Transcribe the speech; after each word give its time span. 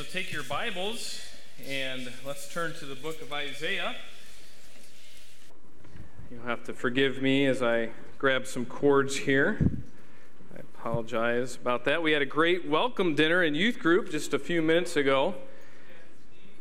so 0.00 0.06
take 0.06 0.32
your 0.32 0.44
Bibles 0.44 1.20
and 1.68 2.10
let's 2.24 2.50
turn 2.50 2.72
to 2.76 2.86
the 2.86 2.94
book 2.94 3.20
of 3.20 3.34
Isaiah. 3.34 3.94
You'll 6.30 6.44
have 6.44 6.64
to 6.64 6.72
forgive 6.72 7.20
me 7.20 7.44
as 7.44 7.62
I 7.62 7.90
grab 8.16 8.46
some 8.46 8.64
cords 8.64 9.14
here. 9.14 9.58
I 10.56 10.60
apologize 10.60 11.54
about 11.56 11.84
that. 11.84 12.02
We 12.02 12.12
had 12.12 12.22
a 12.22 12.26
great 12.26 12.66
welcome 12.66 13.14
dinner 13.14 13.42
in 13.42 13.54
youth 13.54 13.78
group 13.78 14.10
just 14.10 14.32
a 14.32 14.38
few 14.38 14.62
minutes 14.62 14.96
ago. 14.96 15.34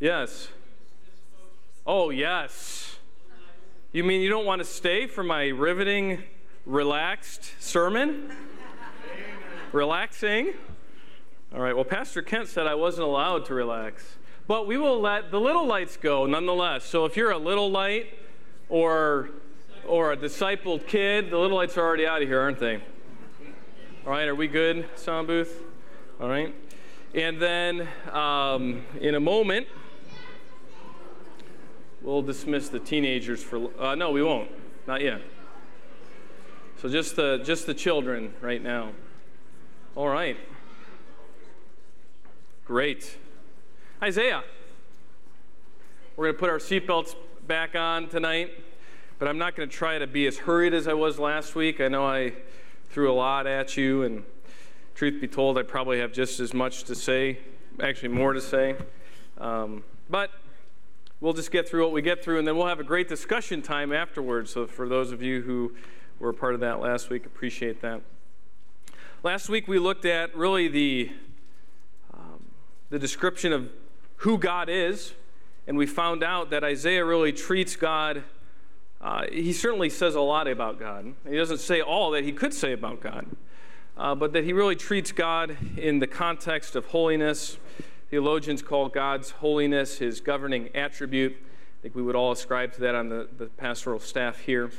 Yes. 0.01 0.49
Oh, 1.87 2.09
yes. 2.09 2.97
You 3.93 4.03
mean 4.03 4.19
you 4.19 4.29
don't 4.29 4.45
want 4.45 4.59
to 4.59 4.67
stay 4.67 5.07
for 5.07 5.23
my 5.23 5.47
riveting, 5.47 6.23
relaxed 6.65 7.53
sermon? 7.61 8.33
Relaxing? 9.71 10.55
All 11.53 11.61
right, 11.61 11.75
well, 11.75 11.85
Pastor 11.85 12.21
Kent 12.21 12.47
said 12.47 12.67
I 12.67 12.75
wasn't 12.75 13.07
allowed 13.07 13.45
to 13.45 13.55
relax. 13.55 14.17
But 14.45 14.67
we 14.67 14.77
will 14.77 14.99
let 14.99 15.31
the 15.31 15.39
little 15.39 15.65
lights 15.65 15.97
go 15.97 16.25
nonetheless. 16.25 16.83
So 16.83 17.05
if 17.05 17.15
you're 17.17 17.31
a 17.31 17.37
little 17.37 17.71
light 17.71 18.13
or, 18.67 19.29
or 19.87 20.11
a 20.11 20.17
discipled 20.17 20.87
kid, 20.87 21.31
the 21.31 21.37
little 21.37 21.57
lights 21.57 21.77
are 21.77 21.85
already 21.85 22.05
out 22.05 22.21
of 22.21 22.27
here, 22.27 22.39
aren't 22.39 22.59
they? 22.59 22.77
All 24.05 24.11
right, 24.11 24.27
are 24.27 24.35
we 24.35 24.47
good, 24.47 24.87
sound 24.95 25.27
booth? 25.27 25.63
All 26.19 26.29
right. 26.29 26.53
And 27.15 27.41
then 27.41 27.87
um, 28.11 28.83
in 29.01 29.15
a 29.15 29.19
moment, 29.19 29.67
we'll 32.01 32.21
dismiss 32.21 32.69
the 32.69 32.79
teenagers 32.79 33.43
for. 33.43 33.69
Uh, 33.79 33.95
no, 33.95 34.11
we 34.11 34.21
won't. 34.21 34.51
Not 34.85 35.01
yet. 35.01 35.21
So 36.81 36.89
just 36.89 37.15
the 37.15 37.41
just 37.43 37.65
the 37.65 37.73
children 37.73 38.33
right 38.41 38.61
now. 38.61 38.93
All 39.95 40.07
right. 40.07 40.37
Great. 42.69 43.17
Isaiah. 43.99 44.43
We're 46.15 46.25
going 46.25 46.35
to 46.35 46.39
put 46.39 46.51
our 46.51 46.59
seatbelts 46.59 47.15
back 47.47 47.73
on 47.73 48.09
tonight, 48.09 48.51
but 49.17 49.27
I'm 49.27 49.39
not 49.39 49.55
going 49.55 49.67
to 49.67 49.75
try 49.75 49.97
to 49.97 50.05
be 50.05 50.27
as 50.27 50.37
hurried 50.37 50.75
as 50.75 50.87
I 50.87 50.93
was 50.93 51.17
last 51.17 51.55
week. 51.55 51.81
I 51.81 51.87
know 51.87 52.05
I 52.05 52.33
threw 52.91 53.11
a 53.11 53.13
lot 53.15 53.47
at 53.47 53.75
you, 53.75 54.03
and 54.03 54.23
truth 54.93 55.19
be 55.19 55.27
told, 55.27 55.57
I 55.57 55.63
probably 55.63 55.97
have 55.97 56.13
just 56.13 56.39
as 56.39 56.53
much 56.53 56.83
to 56.83 56.93
say, 56.93 57.39
actually, 57.81 58.09
more 58.09 58.33
to 58.33 58.41
say. 58.41 58.75
Um, 59.39 59.83
but 60.07 60.29
we'll 61.21 61.33
just 61.33 61.49
get 61.49 61.67
through 61.67 61.81
what 61.81 61.91
we 61.91 62.03
get 62.03 62.23
through, 62.23 62.37
and 62.37 62.47
then 62.47 62.55
we'll 62.55 62.67
have 62.67 62.79
a 62.79 62.83
great 62.83 63.07
discussion 63.07 63.63
time 63.63 63.91
afterwards. 63.91 64.53
So, 64.53 64.67
for 64.67 64.87
those 64.87 65.11
of 65.11 65.23
you 65.23 65.41
who 65.41 65.73
were 66.19 66.29
a 66.29 66.35
part 66.35 66.53
of 66.53 66.59
that 66.59 66.79
last 66.79 67.09
week, 67.09 67.25
appreciate 67.25 67.81
that. 67.81 68.03
Last 69.23 69.49
week, 69.49 69.67
we 69.67 69.79
looked 69.79 70.05
at 70.05 70.35
really 70.35 70.67
the 70.67 71.09
the 72.89 72.99
description 72.99 73.53
of 73.53 73.69
who 74.17 74.37
God 74.37 74.69
is, 74.69 75.13
and 75.67 75.77
we 75.77 75.85
found 75.85 76.23
out 76.23 76.49
that 76.49 76.63
Isaiah 76.63 77.05
really 77.05 77.31
treats 77.31 77.75
God. 77.75 78.23
Uh, 78.99 79.25
he 79.31 79.53
certainly 79.53 79.89
says 79.89 80.15
a 80.15 80.21
lot 80.21 80.47
about 80.47 80.79
God. 80.79 81.13
He 81.27 81.37
doesn't 81.37 81.59
say 81.59 81.81
all 81.81 82.11
that 82.11 82.23
he 82.23 82.31
could 82.31 82.53
say 82.53 82.73
about 82.73 83.01
God, 83.01 83.27
uh, 83.97 84.15
but 84.15 84.33
that 84.33 84.43
he 84.43 84.53
really 84.53 84.75
treats 84.75 85.11
God 85.11 85.55
in 85.77 85.99
the 85.99 86.07
context 86.07 86.75
of 86.75 86.87
holiness. 86.87 87.57
Theologians 88.09 88.61
call 88.63 88.89
God's 88.89 89.29
holiness 89.31 89.99
his 89.99 90.19
governing 90.19 90.69
attribute. 90.75 91.33
I 91.33 91.81
think 91.83 91.95
we 91.95 92.01
would 92.01 92.15
all 92.15 92.31
ascribe 92.31 92.73
to 92.73 92.81
that 92.81 92.95
on 92.95 93.09
the, 93.09 93.29
the 93.37 93.45
pastoral 93.45 93.99
staff 93.99 94.39
here. 94.39 94.71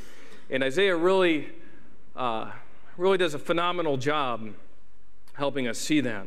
And 0.51 0.65
Isaiah 0.65 0.97
really, 0.97 1.49
uh, 2.17 2.51
really 2.97 3.17
does 3.17 3.35
a 3.35 3.39
phenomenal 3.39 3.97
job 3.97 4.51
helping 5.35 5.69
us 5.69 5.79
see 5.79 6.01
that. 6.01 6.27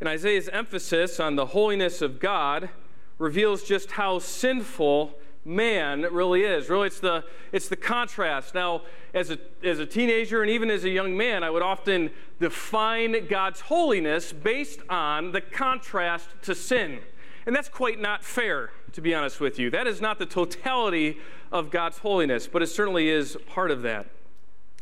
And 0.00 0.08
Isaiah's 0.08 0.48
emphasis 0.48 1.20
on 1.20 1.36
the 1.36 1.46
holiness 1.46 2.00
of 2.00 2.18
God 2.18 2.70
reveals 3.18 3.62
just 3.62 3.92
how 3.92 4.18
sinful 4.18 5.14
man 5.44 6.02
really 6.10 6.42
is. 6.42 6.68
Really, 6.70 6.86
it's 6.86 7.00
the, 7.00 7.24
it's 7.52 7.68
the 7.68 7.76
contrast. 7.76 8.54
Now, 8.54 8.82
as 9.12 9.30
a, 9.30 9.38
as 9.62 9.78
a 9.78 9.86
teenager 9.86 10.42
and 10.42 10.50
even 10.50 10.70
as 10.70 10.84
a 10.84 10.90
young 10.90 11.16
man, 11.16 11.44
I 11.44 11.50
would 11.50 11.62
often 11.62 12.10
define 12.38 13.26
God's 13.26 13.60
holiness 13.60 14.32
based 14.32 14.80
on 14.88 15.32
the 15.32 15.40
contrast 15.40 16.28
to 16.42 16.54
sin. 16.54 17.00
And 17.46 17.54
that's 17.54 17.68
quite 17.68 18.00
not 18.00 18.24
fair, 18.24 18.70
to 18.92 19.00
be 19.00 19.14
honest 19.14 19.40
with 19.40 19.58
you. 19.58 19.70
That 19.70 19.86
is 19.86 20.00
not 20.00 20.18
the 20.18 20.26
totality 20.26 21.18
of 21.52 21.70
God's 21.70 21.98
holiness, 21.98 22.46
but 22.46 22.62
it 22.62 22.68
certainly 22.68 23.08
is 23.08 23.36
part 23.46 23.70
of 23.70 23.82
that. 23.82 24.06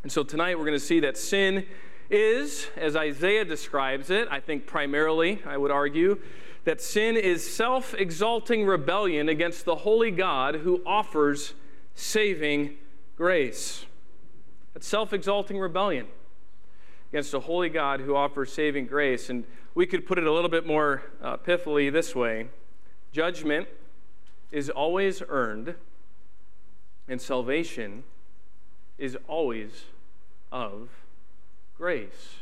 And 0.02 0.12
so 0.12 0.22
tonight 0.22 0.58
we're 0.58 0.64
going 0.64 0.78
to 0.78 0.84
see 0.84 1.00
that 1.00 1.16
sin 1.16 1.66
is, 2.10 2.69
as 2.76 2.96
Isaiah 2.96 3.44
describes 3.44 4.10
it, 4.10 4.28
I 4.30 4.41
think 4.41 4.66
primarily, 4.66 5.42
I 5.46 5.56
would 5.56 5.70
argue, 5.70 6.20
that 6.64 6.80
sin 6.80 7.16
is 7.16 7.48
self 7.48 7.94
exalting 7.94 8.64
rebellion 8.64 9.28
against 9.28 9.64
the 9.64 9.76
holy 9.76 10.10
God 10.10 10.56
who 10.56 10.82
offers 10.84 11.54
saving 11.94 12.76
grace. 13.16 13.86
That's 14.74 14.86
self 14.86 15.12
exalting 15.12 15.58
rebellion 15.58 16.06
against 17.10 17.32
a 17.34 17.41
holy 17.41 17.69
God 17.69 18.00
who 18.00 18.14
offers 18.14 18.52
saving 18.52 18.86
grace. 18.86 19.30
And 19.30 19.44
we 19.75 19.86
could 19.86 20.06
put 20.06 20.19
it 20.19 20.26
a 20.26 20.32
little 20.32 20.50
bit 20.50 20.66
more 20.66 21.02
uh, 21.22 21.36
pithily 21.38 21.92
this 21.92 22.14
way 22.14 22.48
judgment 23.12 23.69
is 24.50 24.70
always 24.70 25.22
earned, 25.28 25.75
and 27.06 27.20
salvation 27.20 28.04
is 28.98 29.16
always 29.26 29.84
of 30.50 30.88
grace. 31.78 32.38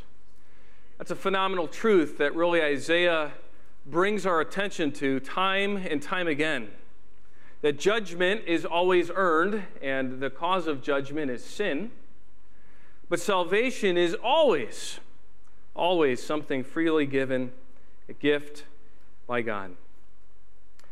That's 0.97 1.11
a 1.11 1.15
phenomenal 1.15 1.67
truth 1.67 2.17
that 2.17 2.33
really 2.35 2.59
Isaiah 2.59 3.33
brings 3.85 4.25
our 4.25 4.41
attention 4.41 4.91
to 4.93 5.19
time 5.19 5.77
and 5.77 6.01
time 6.01 6.27
again. 6.27 6.69
That 7.61 7.77
judgment 7.77 8.41
is 8.47 8.65
always 8.65 9.11
earned, 9.13 9.63
and 9.79 10.19
the 10.19 10.31
cause 10.31 10.65
of 10.65 10.81
judgment 10.81 11.29
is 11.29 11.43
sin. 11.43 11.91
But 13.09 13.19
salvation 13.19 13.95
is 13.95 14.15
always, 14.15 14.99
always 15.75 16.21
something 16.21 16.63
freely 16.63 17.05
given, 17.05 17.51
a 18.09 18.13
gift 18.13 18.65
by 19.27 19.43
God. 19.43 19.75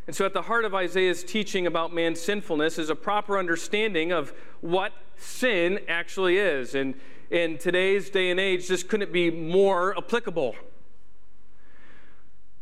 And 0.05 0.15
so, 0.15 0.23
at 0.23 0.33
the 0.33 0.43
heart 0.43 0.65
of 0.65 0.75
Isaiah's 0.75 1.23
teaching 1.23 1.65
about 1.65 1.91
man's 1.91 2.21
sinfulness 2.21 2.77
is 2.77 2.91
a 2.91 2.95
proper 2.95 3.39
understanding 3.39 4.11
of 4.11 4.33
what 4.61 4.93
sin 5.17 5.79
actually 5.87 6.37
is. 6.37 6.75
And 6.75 6.93
in 7.29 7.57
today's 7.57 8.09
day 8.09 8.29
and 8.29 8.39
age, 8.39 8.67
this 8.67 8.83
couldn't 8.83 9.11
be 9.11 9.31
more 9.31 9.97
applicable. 9.97 10.55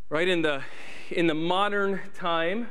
Right? 0.10 0.28
In 0.28 0.42
the, 0.42 0.62
in 1.10 1.28
the 1.28 1.34
modern 1.34 2.02
time, 2.14 2.68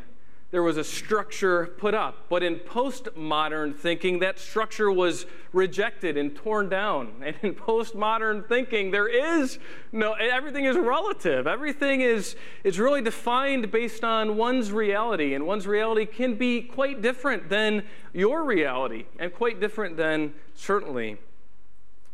there 0.53 0.62
was 0.62 0.76
a 0.76 0.84
structure 0.84 1.66
put 1.78 1.94
up. 1.94 2.28
But 2.28 2.42
in 2.42 2.56
postmodern 2.56 3.75
thinking, 3.75 4.19
that 4.20 4.38
structure 4.38 4.92
was 4.92 5.26
rejected 5.53 6.16
and 6.16 6.36
torn 6.36 6.69
down. 6.69 7.12
And 7.22 7.36
in 7.42 7.54
postmodern 7.54 8.47
thinking, 8.48 8.91
there 8.91 9.09
is 9.09 9.59
no, 9.92 10.12
everything 10.12 10.66
is 10.66 10.76
relative. 10.76 11.47
Everything 11.47 12.03
is, 12.03 12.36
is 12.64 12.78
really 12.78 13.00
defined 13.00 13.70
based 13.70 14.04
on 14.04 14.36
one's 14.36 14.70
reality. 14.70 15.34
And 15.34 15.47
one's 15.47 15.66
reality 15.66 16.04
can 16.04 16.34
be 16.34 16.60
quite 16.62 17.00
different 17.00 17.48
than 17.48 17.84
your 18.12 18.44
reality, 18.44 19.06
and 19.19 19.32
quite 19.32 19.59
different 19.59 19.97
than 19.97 20.34
certainly 20.54 21.19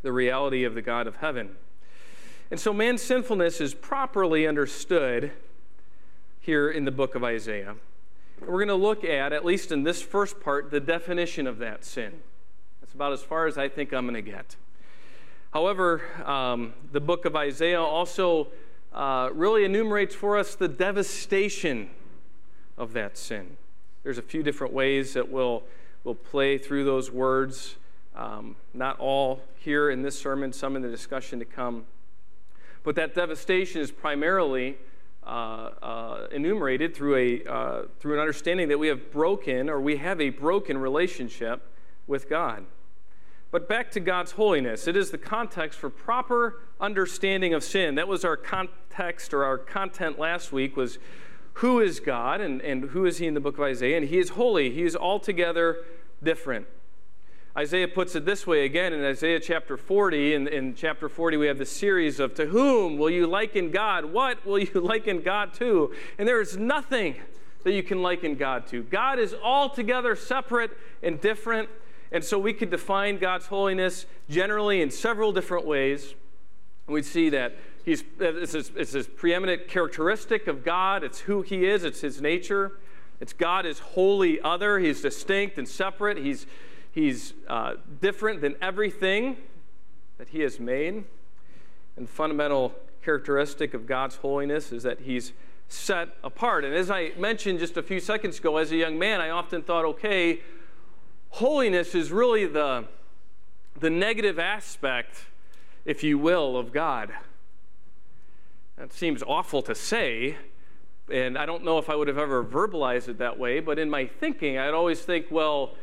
the 0.03 0.13
reality 0.13 0.65
of 0.65 0.75
the 0.75 0.83
God 0.83 1.07
of 1.07 1.17
heaven. 1.17 1.57
And 2.51 2.59
so 2.59 2.73
man's 2.73 3.03
sinfulness 3.03 3.61
is 3.61 3.75
properly 3.75 4.47
understood 4.47 5.33
here 6.41 6.71
in 6.71 6.85
the 6.85 6.91
book 6.91 7.15
of 7.15 7.23
Isaiah. 7.23 7.75
And 8.41 8.49
we're 8.49 8.65
going 8.65 8.69
to 8.69 8.75
look 8.75 9.05
at, 9.05 9.33
at 9.33 9.45
least 9.45 9.71
in 9.71 9.83
this 9.83 10.01
first 10.01 10.41
part, 10.41 10.71
the 10.71 10.81
definition 10.81 11.47
of 11.47 11.59
that 11.59 11.85
sin. 11.85 12.21
That's 12.81 12.95
about 12.95 13.13
as 13.13 13.23
far 13.23 13.47
as 13.47 13.59
I 13.59 13.69
think 13.69 13.93
I'm 13.93 14.07
going 14.07 14.15
to 14.15 14.31
get. 14.31 14.57
However, 15.53 16.03
um, 16.25 16.73
the 16.93 17.01
book 17.01 17.25
of 17.25 17.37
Isaiah 17.37 17.83
also 17.83 18.49
uh, 18.93 19.31
really 19.33 19.65
enumerates 19.65 20.15
for 20.15 20.39
us 20.39 20.55
the 20.55 20.69
devastation 20.69 21.91
of 22.79 22.93
that 22.95 23.19
sin. 23.19 23.57
There's 24.03 24.19
a 24.19 24.23
few 24.23 24.43
different 24.43 24.73
ways 24.73 25.13
that 25.15 25.31
we'll, 25.31 25.65
we'll 26.05 26.15
play 26.15 26.57
through 26.57 26.85
those 26.85 27.11
words. 27.11 27.77
Um, 28.19 28.57
not 28.75 28.99
all 28.99 29.43
here 29.61 29.91
in 29.91 30.03
this 30.03 30.19
sermon, 30.19 30.53
some 30.53 30.75
in 30.75 30.83
the 30.83 30.91
discussion 30.91 31.39
to 31.39 31.45
come. 31.45 31.87
But 32.83 32.97
that 32.97 33.15
devastation 33.15 33.81
is 33.81 33.93
primarily 33.93 34.77
uh, 35.25 35.71
uh, 35.83 36.27
enumerated 36.33 36.97
through, 36.97 37.17
a, 37.17 37.45
uh, 37.45 37.83
through 38.01 38.15
an 38.15 38.19
understanding 38.19 38.69
that 38.69 38.79
we 38.79 38.89
have 38.89 39.13
broken 39.13 39.71
or 39.71 39.81
we 39.81 39.99
have 39.99 40.21
a 40.21 40.31
broken 40.31 40.79
relationship 40.79 41.63
with 42.09 42.29
God. 42.29 42.65
But 43.53 43.69
back 43.69 43.93
to 43.93 44.01
God's 44.01 44.33
holiness, 44.33 44.89
it 44.89 44.97
is 44.97 45.11
the 45.11 45.19
context 45.19 45.79
for 45.79 45.89
proper 45.89 46.61
understanding 46.81 47.55
of 47.55 47.63
sin. 47.63 47.95
That 47.95 48.09
was 48.09 48.25
our 48.25 48.37
context 48.37 49.33
or 49.33 49.45
our 49.45 49.59
content 49.59 50.19
last 50.19 50.51
week 50.51 50.77
was 50.77 50.99
who 51.55 51.79
is 51.79 52.01
God 52.01 52.41
and, 52.41 52.61
and 52.63 52.91
who 52.91 53.07
is 53.07 53.19
he 53.19 53.27
in 53.27 53.35
the 53.35 53.41
book 53.41 53.59
of 53.59 53.65
Isaiah? 53.65 53.97
And 53.97 54.09
he 54.09 54.19
is 54.19 54.31
holy. 54.31 54.71
He 54.71 54.83
is 54.83 54.97
altogether 54.97 55.85
different. 56.23 56.67
Isaiah 57.57 57.89
puts 57.89 58.15
it 58.15 58.25
this 58.25 58.47
way 58.47 58.65
again 58.65 58.93
in 58.93 59.05
Isaiah 59.05 59.41
chapter 59.41 59.77
40. 59.77 60.35
In, 60.35 60.49
in 60.49 60.75
chapter 60.75 61.09
40, 61.09 61.37
we 61.39 61.47
have 61.47 61.59
the 61.59 61.67
series 61.67 62.21
of 62.21 62.35
To 62.35 62.47
whom 62.47 62.99
will 62.99 63.11
you 63.11 63.27
liken 63.27 63.71
God? 63.71 64.05
What 64.05 64.45
will 64.47 64.59
you 64.59 64.71
liken 64.81 65.23
God 65.23 65.55
to? 65.55 65.93
And 66.19 66.29
there 66.29 66.41
is 66.41 66.57
nothing 66.57 67.17
that 67.65 67.73
you 67.73 67.83
can 67.83 68.03
liken 68.03 68.37
God 68.37 68.67
to. 68.69 68.83
God 68.83 69.19
is 69.19 69.35
altogether 69.35 70.15
separate 70.15 70.71
and 71.03 71.21
different. 71.21 71.69
And 72.13 72.23
so 72.23 72.39
we 72.39 72.53
could 72.53 72.71
define 72.71 73.19
God's 73.19 73.47
holiness 73.47 74.07
generally 74.31 74.81
in 74.81 74.91
several 74.91 75.33
different 75.33 75.67
ways. 75.67 76.15
And 76.87 76.95
we 76.95 77.03
see 77.03 77.29
that 77.31 77.57
he's, 77.85 78.05
it's, 78.21 78.53
this, 78.53 78.71
it's 78.77 78.93
this 78.93 79.09
preeminent 79.09 79.69
characteristic 79.69 80.47
of 80.47 80.65
God, 80.65 81.03
it's 81.03 81.21
who 81.21 81.43
he 81.43 81.67
is, 81.67 81.85
it's 81.85 82.01
his 82.01 82.21
nature. 82.21 82.73
It's 83.21 83.33
God 83.33 83.67
is 83.67 83.81
wholly 83.81 84.41
other, 84.41 84.79
he's 84.79 85.03
distinct 85.03 85.59
and 85.59 85.69
separate, 85.69 86.19
he's, 86.19 86.47
he's 86.99 87.35
uh, 87.47 87.75
different 88.01 88.41
than 88.41 88.57
everything 88.61 89.37
that 90.19 90.31
he 90.31 90.41
has 90.41 90.59
made. 90.59 91.05
And 91.97 92.09
fundamental 92.09 92.75
characteristic 93.05 93.73
of 93.73 93.87
God's 93.87 94.17
holiness 94.17 94.73
is 94.73 94.83
that 94.83 95.01
he's 95.01 95.33
set 95.69 96.09
apart. 96.25 96.65
And 96.65 96.75
as 96.75 96.91
I 96.91 97.13
mentioned 97.17 97.61
just 97.61 97.77
a 97.77 97.83
few 97.83 98.01
seconds 98.01 98.39
ago, 98.39 98.57
as 98.57 98.73
a 98.73 98.77
young 98.77 98.99
man, 98.99 99.21
I 99.21 99.31
often 99.31 99.63
thought, 99.63 99.85
okay, 99.85 100.41
holiness 101.31 101.95
is 101.95 102.11
really 102.11 102.47
the, 102.47 102.87
the 103.79 103.91
negative 103.91 104.41
aspect, 104.41 105.27
if 105.85 106.03
you 106.03 106.19
will, 106.19 106.57
of 106.57 106.73
God. 106.73 107.13
That 108.77 108.93
seems 108.93 109.23
awful 109.23 109.63
to 109.63 109.75
say, 109.75 110.37
and 111.13 111.39
I 111.39 111.47
don't 111.47 111.65
know 111.65 111.79
if 111.79 111.89
I 111.91 111.95
would 111.95 112.09
have 112.09 112.19
ever 112.19 112.43
verbalized 112.43 113.09
it 113.09 113.19
that 113.19 113.39
way, 113.39 113.61
but 113.61 113.79
in 113.79 113.89
my 113.89 114.07
thinking, 114.07 114.59
I'd 114.59 114.75
always 114.75 115.01
think, 115.03 115.27
well, 115.31 115.77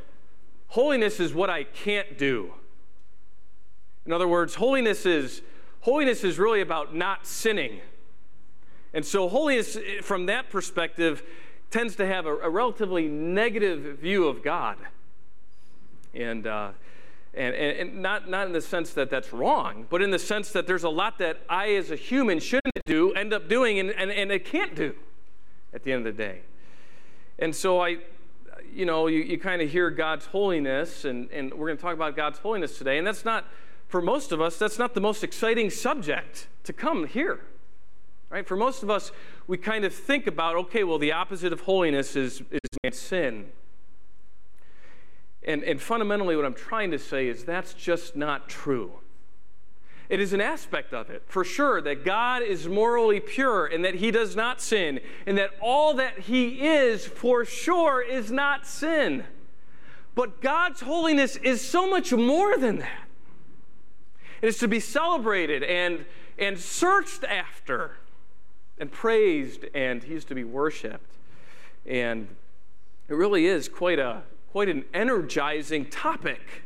holiness 0.67 1.19
is 1.19 1.33
what 1.33 1.49
I 1.49 1.63
can't 1.63 2.17
do. 2.17 2.53
In 4.05 4.11
other 4.11 4.27
words, 4.27 4.55
holiness 4.55 5.05
is, 5.05 5.41
holiness 5.81 6.23
is 6.23 6.37
really 6.37 6.61
about 6.61 6.95
not 6.95 7.25
sinning. 7.25 7.81
And 8.93 9.05
so, 9.05 9.27
holiness, 9.27 9.77
from 10.03 10.27
that 10.27 10.49
perspective, 10.49 11.23
tends 11.71 11.95
to 11.97 12.05
have 12.05 12.25
a, 12.25 12.35
a 12.37 12.49
relatively 12.49 13.07
negative 13.07 13.99
view 13.99 14.27
of 14.27 14.43
God. 14.43 14.77
And, 16.13 16.47
uh, 16.47 16.71
and, 17.33 17.53
and, 17.53 17.77
and, 17.77 18.01
not, 18.01 18.29
not 18.29 18.47
in 18.47 18.53
the 18.53 18.61
sense 18.61 18.93
that 18.93 19.09
that's 19.09 19.33
wrong, 19.33 19.85
but 19.89 20.01
in 20.01 20.11
the 20.11 20.19
sense 20.19 20.51
that 20.51 20.67
there's 20.67 20.85
a 20.85 20.89
lot 20.89 21.17
that 21.17 21.41
I, 21.49 21.71
as 21.71 21.91
a 21.91 21.97
human, 21.97 22.39
shouldn't 22.39 22.73
do, 22.85 23.11
end 23.13 23.33
up 23.33 23.49
doing, 23.49 23.79
and, 23.79 23.89
and, 23.89 24.11
and 24.11 24.31
it 24.31 24.45
can't 24.45 24.75
do 24.75 24.95
at 25.73 25.83
the 25.83 25.91
end 25.91 26.07
of 26.07 26.15
the 26.15 26.23
day. 26.23 26.41
And 27.37 27.53
so, 27.53 27.81
I, 27.81 27.97
you 28.75 28.85
know, 28.85 29.07
you, 29.07 29.21
you 29.21 29.39
kind 29.39 29.61
of 29.61 29.69
hear 29.71 29.89
God's 29.89 30.25
holiness, 30.25 31.05
and, 31.05 31.31
and 31.31 31.53
we're 31.53 31.67
going 31.67 31.77
to 31.77 31.81
talk 31.81 31.93
about 31.93 32.15
God's 32.15 32.39
holiness 32.39 32.77
today. 32.77 32.97
And 32.97 33.07
that's 33.07 33.23
not, 33.23 33.45
for 33.87 34.01
most 34.01 34.33
of 34.33 34.41
us, 34.41 34.57
that's 34.57 34.77
not 34.77 34.93
the 34.93 34.99
most 34.99 35.23
exciting 35.23 35.69
subject 35.69 36.47
to 36.65 36.73
come 36.73 37.07
here. 37.07 37.39
Right? 38.29 38.45
For 38.45 38.57
most 38.57 38.83
of 38.83 38.89
us, 38.89 39.13
we 39.47 39.57
kind 39.57 39.85
of 39.85 39.93
think 39.93 40.27
about, 40.27 40.57
okay, 40.57 40.83
well, 40.83 40.99
the 40.99 41.13
opposite 41.13 41.53
of 41.53 41.61
holiness 41.61 42.17
is, 42.17 42.41
is 42.83 42.99
sin. 42.99 43.45
And, 45.43 45.63
and 45.63 45.81
fundamentally, 45.81 46.35
what 46.35 46.43
I'm 46.43 46.53
trying 46.53 46.91
to 46.91 46.99
say 46.99 47.27
is 47.27 47.45
that's 47.45 47.73
just 47.73 48.17
not 48.17 48.49
true. 48.49 48.91
It 50.09 50.19
is 50.19 50.33
an 50.33 50.41
aspect 50.41 50.93
of 50.93 51.09
it, 51.09 51.23
for 51.27 51.43
sure, 51.43 51.81
that 51.81 52.05
God 52.05 52.43
is 52.43 52.67
morally 52.67 53.19
pure 53.19 53.65
and 53.65 53.83
that 53.83 53.95
he 53.95 54.11
does 54.11 54.35
not 54.35 54.61
sin, 54.61 54.99
and 55.25 55.37
that 55.37 55.51
all 55.59 55.95
that 55.95 56.19
he 56.19 56.61
is, 56.61 57.05
for 57.05 57.43
sure, 57.43 58.01
is 58.01 58.31
not 58.31 58.67
sin. 58.67 59.23
But 60.13 60.41
God's 60.41 60.81
holiness 60.81 61.35
is 61.37 61.61
so 61.61 61.89
much 61.89 62.13
more 62.13 62.57
than 62.57 62.79
that. 62.79 63.07
It 64.41 64.47
is 64.47 64.57
to 64.59 64.67
be 64.67 64.79
celebrated 64.79 65.63
and, 65.63 66.05
and 66.37 66.59
searched 66.59 67.23
after 67.23 67.97
and 68.77 68.91
praised, 68.91 69.65
and 69.73 70.03
he's 70.03 70.25
to 70.25 70.35
be 70.35 70.43
worshiped. 70.43 71.15
And 71.85 72.27
it 73.07 73.13
really 73.13 73.45
is 73.45 73.69
quite, 73.69 73.99
a, 73.99 74.23
quite 74.51 74.69
an 74.69 74.85
energizing 74.93 75.85
topic 75.85 76.63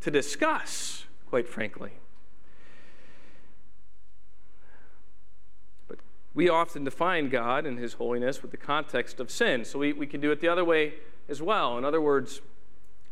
to 0.00 0.10
discuss, 0.10 1.04
quite 1.28 1.48
frankly. 1.48 1.92
But 5.88 5.98
we 6.36 6.50
often 6.50 6.84
define 6.84 7.30
God 7.30 7.64
and 7.64 7.78
his 7.78 7.94
holiness 7.94 8.42
with 8.42 8.50
the 8.50 8.58
context 8.58 9.20
of 9.20 9.30
sin. 9.30 9.64
So 9.64 9.78
we, 9.78 9.94
we 9.94 10.06
can 10.06 10.20
do 10.20 10.30
it 10.30 10.40
the 10.40 10.48
other 10.48 10.66
way 10.66 10.92
as 11.30 11.40
well. 11.40 11.78
In 11.78 11.84
other 11.84 12.00
words, 12.00 12.42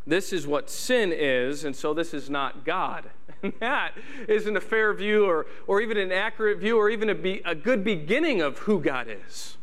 this 0.06 0.30
is 0.30 0.46
what 0.46 0.68
sin 0.68 1.10
is, 1.10 1.64
and 1.64 1.74
so 1.74 1.94
this 1.94 2.12
is 2.14 2.30
not 2.30 2.64
God. 2.64 3.10
And 3.42 3.52
that 3.60 3.92
isn't 4.26 4.56
a 4.56 4.60
fair 4.60 4.94
view 4.94 5.26
or, 5.26 5.44
or 5.66 5.82
even 5.82 5.98
an 5.98 6.10
accurate 6.10 6.60
view 6.60 6.78
or 6.78 6.88
even 6.88 7.10
a, 7.10 7.14
be, 7.14 7.42
a 7.44 7.54
good 7.54 7.84
beginning 7.84 8.40
of 8.40 8.60
who 8.60 8.80
God 8.80 9.06
is. 9.06 9.58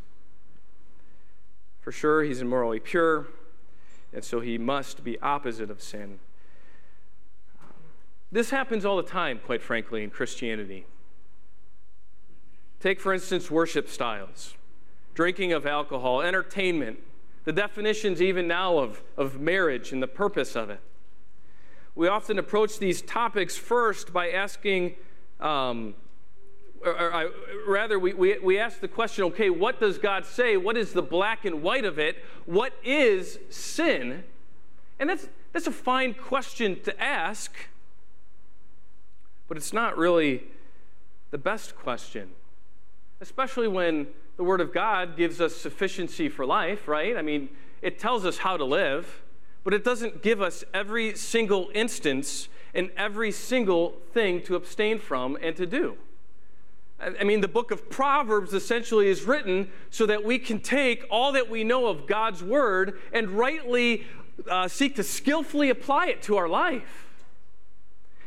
For 1.80 1.92
sure, 1.92 2.22
he's 2.22 2.42
immorally 2.42 2.80
pure, 2.80 3.30
and 4.14 4.24
so 4.24 4.40
he 4.40 4.60
must 4.60 5.04
be 5.04 5.20
opposite 5.20 5.72
of 5.72 5.82
sin. 5.82 6.20
This 8.32 8.52
happens 8.52 8.86
all 8.86 8.98
the 8.98 9.02
time, 9.02 9.40
quite 9.44 9.64
frankly, 9.64 10.04
in 10.04 10.12
Christianity. 10.12 10.86
Take, 12.82 13.00
for 13.00 13.14
instance, 13.14 13.52
worship 13.52 13.88
styles, 13.88 14.56
drinking 15.14 15.54
of 15.54 15.68
alcohol, 15.68 16.22
entertainment, 16.22 17.00
the 17.46 17.54
definitions, 17.54 18.22
even 18.22 18.48
now, 18.48 18.80
of, 18.80 19.04
of 19.16 19.40
marriage 19.40 19.92
and 19.92 20.02
the 20.02 20.08
purpose 20.08 20.56
of 20.56 20.72
it. 20.72 20.80
We 21.94 22.08
often 22.08 22.40
approach 22.40 22.80
these 22.80 23.04
topics 23.04 23.56
first 23.56 24.12
by 24.12 24.32
asking, 24.32 24.96
um, 25.40 25.94
or, 26.84 26.92
or, 26.92 27.14
or, 27.14 27.32
rather, 27.68 28.00
we, 28.00 28.14
we, 28.14 28.40
we 28.40 28.58
ask 28.58 28.80
the 28.80 28.88
question 28.88 29.26
okay, 29.26 29.52
what 29.52 29.80
does 29.80 30.00
God 30.00 30.26
say? 30.26 30.58
What 30.58 30.76
is 30.76 30.94
the 30.94 31.04
black 31.04 31.46
and 31.46 31.62
white 31.62 31.86
of 31.86 32.00
it? 32.00 32.18
What 32.46 32.74
is 32.84 33.38
sin? 33.50 34.24
And 35.00 35.10
that's, 35.10 35.28
that's 35.54 35.68
a 35.68 35.72
fine 35.72 36.16
question 36.16 36.82
to 36.82 37.00
ask, 37.02 37.54
but 39.48 39.58
it's 39.58 39.74
not 39.74 39.98
really 39.98 40.46
the 41.30 41.38
best 41.38 41.76
question, 41.76 42.32
especially 43.22 43.68
when 43.68 44.08
the 44.38 44.44
Word 44.44 44.60
of 44.60 44.74
God 44.74 45.16
gives 45.16 45.40
us 45.40 45.56
sufficiency 45.56 46.28
for 46.28 46.46
life, 46.46 46.88
right? 46.88 47.16
I 47.16 47.22
mean, 47.22 47.50
it 47.82 48.00
tells 48.00 48.26
us 48.26 48.40
how 48.40 48.58
to 48.58 48.66
live, 48.66 49.22
but 49.64 49.74
it 49.74 49.84
doesn't 49.84 50.24
give 50.24 50.42
us 50.42 50.64
every 50.74 51.16
single 51.16 51.70
instance 51.74 52.50
and 52.74 52.90
every 52.98 53.32
single 53.32 53.94
thing 54.12 54.42
to 54.44 54.56
abstain 54.56 54.98
from 54.98 55.38
and 55.42 55.56
to 55.56 55.68
do. 55.68 55.96
I 57.00 57.24
mean, 57.24 57.42
the 57.42 57.48
book 57.48 57.72
of 57.72 57.90
Proverbs 57.90 58.54
essentially 58.54 59.08
is 59.08 59.24
written 59.24 59.72
so 59.90 60.06
that 60.06 60.24
we 60.24 60.38
can 60.38 60.60
take 60.60 61.04
all 61.10 61.32
that 61.32 61.50
we 61.50 61.64
know 61.64 61.88
of 61.88 62.06
God's 62.06 62.44
Word 62.44 63.00
and 63.12 63.30
rightly 63.30 64.06
uh, 64.50 64.68
seek 64.68 64.96
to 64.96 65.04
skillfully 65.04 65.70
apply 65.70 66.08
it 66.08 66.22
to 66.24 66.38
our 66.38 66.48
life. 66.48 67.11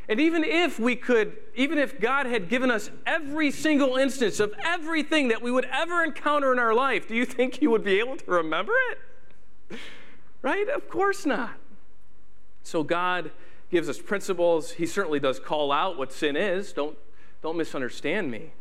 And 0.09 0.21
even 0.21 0.45
if 0.45 0.79
we 0.79 0.97
could, 0.97 1.37
even 1.55 1.79
if 1.79 1.99
God 1.99 2.27
had 2.27 2.49
given 2.49 2.71
us 2.71 2.91
every 3.07 3.51
single 3.51 3.97
instance 3.97 4.39
of 4.39 4.53
everything 4.63 5.29
that 5.29 5.41
we 5.41 5.51
would 5.51 5.67
ever 5.73 6.05
encounter 6.05 6.53
in 6.53 6.59
our 6.59 6.75
life, 6.75 7.09
do 7.09 7.15
you 7.15 7.25
think 7.25 7.57
He 7.57 7.67
would 7.67 7.85
be 7.85 7.99
able 7.99 8.17
to 8.19 8.31
remember 8.31 8.73
it? 8.91 9.79
Right? 10.43 10.69
Of 10.69 10.89
course 10.91 11.25
not. 11.25 11.55
So 12.63 12.83
God 12.83 13.31
gives 13.71 13.89
us 13.89 13.99
principles. 13.99 14.73
He 14.73 14.87
certainly 14.87 15.21
does 15.21 15.41
call 15.41 15.73
out 15.73 15.97
what 15.97 16.13
sin 16.13 16.37
is. 16.37 16.73
Don't, 16.73 16.99
don't 17.43 17.57
misunderstand 17.57 18.31
me. 18.31 18.53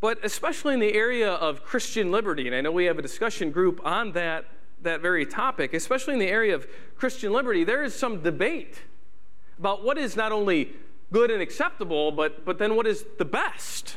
But 0.00 0.24
especially 0.24 0.74
in 0.74 0.80
the 0.80 0.94
area 0.94 1.32
of 1.32 1.64
Christian 1.64 2.10
liberty, 2.10 2.46
and 2.46 2.54
I 2.54 2.60
know 2.60 2.72
we 2.72 2.86
have 2.86 2.98
a 2.98 3.02
discussion 3.02 3.50
group 3.50 3.80
on 3.84 4.12
that, 4.12 4.46
that 4.82 5.00
very 5.00 5.26
topic, 5.26 5.74
especially 5.74 6.14
in 6.14 6.20
the 6.20 6.28
area 6.28 6.54
of 6.54 6.66
Christian 6.96 7.32
liberty, 7.32 7.64
there 7.64 7.84
is 7.84 7.94
some 7.94 8.22
debate 8.22 8.82
about 9.60 9.84
what 9.84 9.98
is 9.98 10.16
not 10.16 10.32
only 10.32 10.72
good 11.12 11.30
and 11.30 11.42
acceptable, 11.42 12.10
but, 12.10 12.46
but 12.46 12.58
then 12.58 12.74
what 12.76 12.86
is 12.86 13.04
the 13.18 13.26
best. 13.26 13.96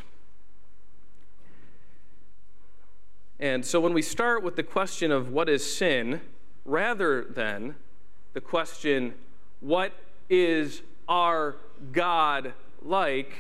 And 3.39 3.65
so 3.65 3.79
when 3.79 3.93
we 3.93 4.01
start 4.01 4.43
with 4.43 4.57
the 4.57 4.63
question 4.63 5.09
of 5.09 5.31
what 5.31 5.47
is 5.47 5.75
sin, 5.75 6.19
rather 6.65 7.23
than 7.23 7.75
the 8.33 8.41
question, 8.41 9.13
what 9.61 9.93
is 10.29 10.81
our 11.07 11.55
God 11.93 12.53
like, 12.81 13.31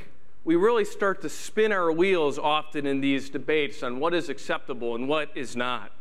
we 0.45 0.55
really 0.55 0.85
start 0.85 1.21
to 1.23 1.29
spin 1.29 1.73
our 1.73 1.91
wheels 1.91 2.39
often 2.39 2.85
in 2.85 3.01
these 3.01 3.29
debates 3.29 3.83
on 3.83 3.99
what 3.99 4.13
is 4.13 4.29
acceptable 4.29 4.95
and 4.95 5.09
what 5.09 5.29
is 5.35 5.57
not. 5.57 5.91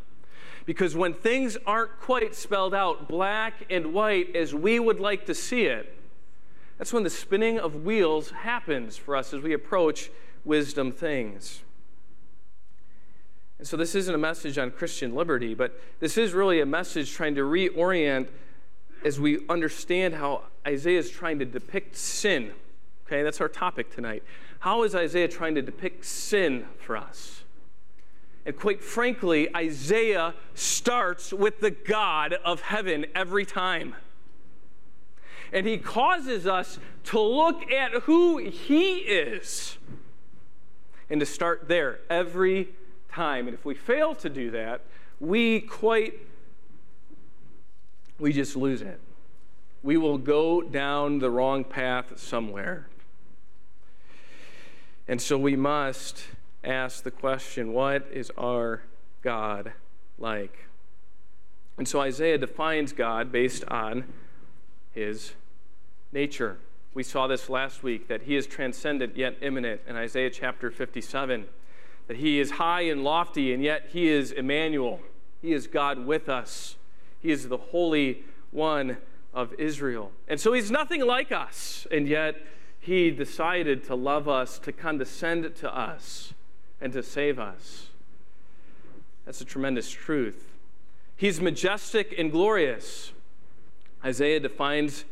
Because 0.66 0.94
when 0.94 1.14
things 1.14 1.56
aren't 1.66 1.98
quite 1.98 2.36
spelled 2.36 2.74
out 2.74 3.08
black 3.08 3.54
and 3.70 3.92
white 3.92 4.36
as 4.36 4.54
we 4.54 4.78
would 4.78 5.00
like 5.00 5.26
to 5.26 5.34
see 5.34 5.64
it, 5.64 5.98
that's 6.82 6.92
when 6.92 7.04
the 7.04 7.10
spinning 7.10 7.60
of 7.60 7.84
wheels 7.84 8.30
happens 8.30 8.96
for 8.96 9.14
us 9.14 9.32
as 9.32 9.40
we 9.40 9.52
approach 9.52 10.10
wisdom 10.44 10.90
things. 10.90 11.62
And 13.60 13.68
so, 13.68 13.76
this 13.76 13.94
isn't 13.94 14.12
a 14.12 14.18
message 14.18 14.58
on 14.58 14.72
Christian 14.72 15.14
liberty, 15.14 15.54
but 15.54 15.80
this 16.00 16.18
is 16.18 16.32
really 16.32 16.60
a 16.60 16.66
message 16.66 17.12
trying 17.12 17.36
to 17.36 17.42
reorient 17.42 18.30
as 19.04 19.20
we 19.20 19.46
understand 19.48 20.14
how 20.14 20.42
Isaiah 20.66 20.98
is 20.98 21.08
trying 21.08 21.38
to 21.38 21.44
depict 21.44 21.94
sin. 21.94 22.50
Okay, 23.06 23.22
that's 23.22 23.40
our 23.40 23.48
topic 23.48 23.94
tonight. 23.94 24.24
How 24.58 24.82
is 24.82 24.96
Isaiah 24.96 25.28
trying 25.28 25.54
to 25.54 25.62
depict 25.62 26.04
sin 26.04 26.66
for 26.80 26.96
us? 26.96 27.44
And 28.44 28.56
quite 28.56 28.82
frankly, 28.82 29.54
Isaiah 29.54 30.34
starts 30.54 31.32
with 31.32 31.60
the 31.60 31.70
God 31.70 32.34
of 32.44 32.62
heaven 32.62 33.06
every 33.14 33.46
time. 33.46 33.94
And 35.52 35.66
he 35.66 35.76
causes 35.76 36.46
us 36.46 36.78
to 37.04 37.20
look 37.20 37.70
at 37.70 37.92
who 38.02 38.38
he 38.38 38.96
is 38.96 39.76
and 41.10 41.20
to 41.20 41.26
start 41.26 41.68
there 41.68 42.00
every 42.08 42.70
time. 43.10 43.46
And 43.46 43.54
if 43.54 43.64
we 43.64 43.74
fail 43.74 44.14
to 44.16 44.30
do 44.30 44.50
that, 44.52 44.80
we 45.20 45.60
quite, 45.60 46.14
we 48.18 48.32
just 48.32 48.56
lose 48.56 48.80
it. 48.80 48.98
We 49.82 49.96
will 49.96 50.18
go 50.18 50.62
down 50.62 51.18
the 51.18 51.30
wrong 51.30 51.64
path 51.64 52.18
somewhere. 52.18 52.88
And 55.06 55.20
so 55.20 55.36
we 55.36 55.56
must 55.56 56.24
ask 56.64 57.02
the 57.02 57.10
question 57.10 57.72
what 57.72 58.06
is 58.12 58.30
our 58.38 58.82
God 59.22 59.72
like? 60.18 60.66
And 61.76 61.86
so 61.86 62.00
Isaiah 62.00 62.38
defines 62.38 62.92
God 62.92 63.32
based 63.32 63.64
on 63.66 64.04
his 64.92 65.32
nature. 66.12 66.58
We 66.94 67.02
saw 67.02 67.26
this 67.26 67.48
last 67.48 67.82
week 67.82 68.08
that 68.08 68.22
he 68.22 68.36
is 68.36 68.46
transcendent 68.46 69.16
yet 69.16 69.36
immanent 69.40 69.80
in 69.86 69.96
Isaiah 69.96 70.30
chapter 70.30 70.70
57. 70.70 71.46
That 72.08 72.18
he 72.18 72.38
is 72.38 72.52
high 72.52 72.82
and 72.82 73.02
lofty 73.02 73.52
and 73.52 73.62
yet 73.62 73.88
he 73.92 74.08
is 74.08 74.30
Emmanuel. 74.30 75.00
He 75.40 75.52
is 75.52 75.66
God 75.66 76.06
with 76.06 76.28
us. 76.28 76.76
He 77.20 77.30
is 77.30 77.48
the 77.48 77.56
Holy 77.56 78.24
One 78.50 78.98
of 79.32 79.54
Israel. 79.54 80.12
And 80.28 80.38
so 80.38 80.52
he's 80.52 80.70
nothing 80.70 81.04
like 81.04 81.32
us, 81.32 81.86
and 81.90 82.06
yet 82.06 82.36
he 82.78 83.10
decided 83.10 83.84
to 83.84 83.94
love 83.94 84.28
us, 84.28 84.58
to 84.60 84.72
condescend 84.72 85.54
to 85.56 85.74
us, 85.74 86.34
and 86.80 86.92
to 86.92 87.02
save 87.02 87.38
us. 87.38 87.88
That's 89.24 89.40
a 89.40 89.44
tremendous 89.44 89.90
truth. 89.90 90.52
He's 91.16 91.40
majestic 91.40 92.14
and 92.18 92.30
glorious. 92.30 93.12
Isaiah 94.04 94.40
defines 94.40 95.04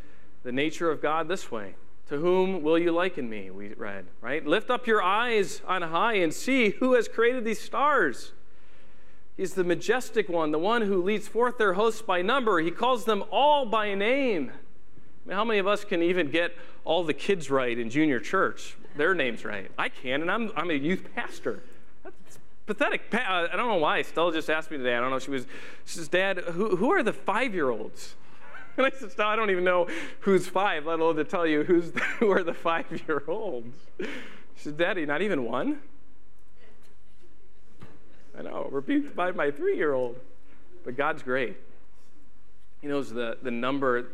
the 0.43 0.53
nature 0.53 0.91
of 0.91 1.03
God 1.03 1.29
this 1.29 1.51
way 1.51 1.75
To 2.09 2.19
whom 2.19 2.63
will 2.63 2.79
you 2.79 2.93
liken 2.93 3.29
me? 3.29 3.51
We 3.51 3.75
read, 3.75 4.07
right? 4.21 4.45
Lift 4.47 4.71
up 4.71 4.87
your 4.87 5.03
eyes 5.03 5.63
on 5.67 5.83
high 5.83 6.15
and 6.15 6.33
see 6.33 6.71
who 6.71 6.95
has 6.95 7.09
created 7.09 7.45
these 7.45 7.61
stars. 7.61 8.33
He's 9.37 9.55
the 9.55 9.65
majestic 9.65 10.29
one, 10.29 10.51
the 10.51 10.59
one 10.59 10.83
who 10.83 11.03
leads 11.03 11.27
forth 11.27 11.57
their 11.57 11.73
hosts 11.73 12.03
by 12.03 12.21
number. 12.21 12.61
He 12.61 12.71
calls 12.71 13.07
them 13.07 13.25
all 13.31 13.65
by 13.65 13.95
name. 13.95 14.51
I 15.25 15.29
mean, 15.29 15.37
how 15.37 15.45
many 15.45 15.59
of 15.59 15.67
us 15.67 15.83
can 15.83 16.03
even 16.03 16.31
get 16.31 16.55
all 16.85 17.05
the 17.05 17.15
kids 17.15 17.51
right 17.51 17.79
in 17.79 17.89
junior 17.89 18.21
church? 18.21 18.77
Their 18.97 19.15
names 19.15 19.45
right. 19.45 19.71
I 19.79 19.89
can, 19.89 20.21
and 20.21 20.31
I'm, 20.31 20.51
I'm 20.57 20.71
a 20.71 20.75
youth 20.75 21.09
pastor. 21.15 21.63
That's 22.05 22.39
pathetic. 22.67 23.03
Uh, 23.13 23.49
I 23.51 23.57
don't 23.57 23.69
know 23.69 23.77
why. 23.77 24.03
Stella 24.03 24.33
just 24.33 24.51
asked 24.51 24.71
me 24.71 24.77
today. 24.77 24.95
I 24.95 25.01
don't 25.01 25.11
know. 25.11 25.19
She 25.19 25.31
was, 25.31 25.47
she 25.87 25.97
says, 25.97 26.09
Dad, 26.09 26.39
who, 26.39 26.77
who 26.77 26.93
are 26.93 27.03
the 27.03 27.13
five 27.13 27.55
year 27.55 27.71
olds? 27.71 28.17
And 28.77 28.87
I 28.87 28.91
said, 28.91 29.19
I 29.21 29.37
don't 29.37 29.51
even 29.51 29.65
know 29.65 29.89
who's 30.21 30.47
five, 30.47 30.87
let 30.87 31.01
alone 31.01 31.17
to 31.17 31.25
tell 31.25 31.47
you 31.47 31.65
who's 31.65 31.91
the, 31.93 32.01
who 32.19 32.31
are 32.31 32.43
the 32.43 32.55
five 32.55 32.87
year 33.07 33.23
olds. 33.29 33.77
She 33.99 34.09
said, 34.57 34.77
Daddy, 34.77 35.05
not 35.07 35.23
even 35.23 35.45
one? 35.45 35.81
I 38.39 38.43
know, 38.43 38.69
rebuked 38.71 39.15
by 39.15 39.33
my 39.33 39.51
three 39.51 39.77
year 39.77 39.93
old. 39.93 40.17
But 40.85 40.97
God's 40.97 41.23
great. 41.23 41.57
He 42.81 42.87
knows 42.87 43.13
the, 43.13 43.37
the 43.43 43.51
number 43.51 44.07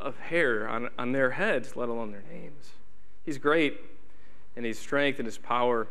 of 0.00 0.18
hair 0.18 0.68
on, 0.68 0.88
on 0.98 1.12
their 1.12 1.30
heads, 1.30 1.76
let 1.76 1.88
alone 1.88 2.10
their 2.10 2.24
names. 2.32 2.70
He's 3.24 3.38
great, 3.38 3.80
and 4.56 4.64
His 4.64 4.78
strength 4.78 5.18
and 5.18 5.26
His 5.26 5.38
power, 5.38 5.86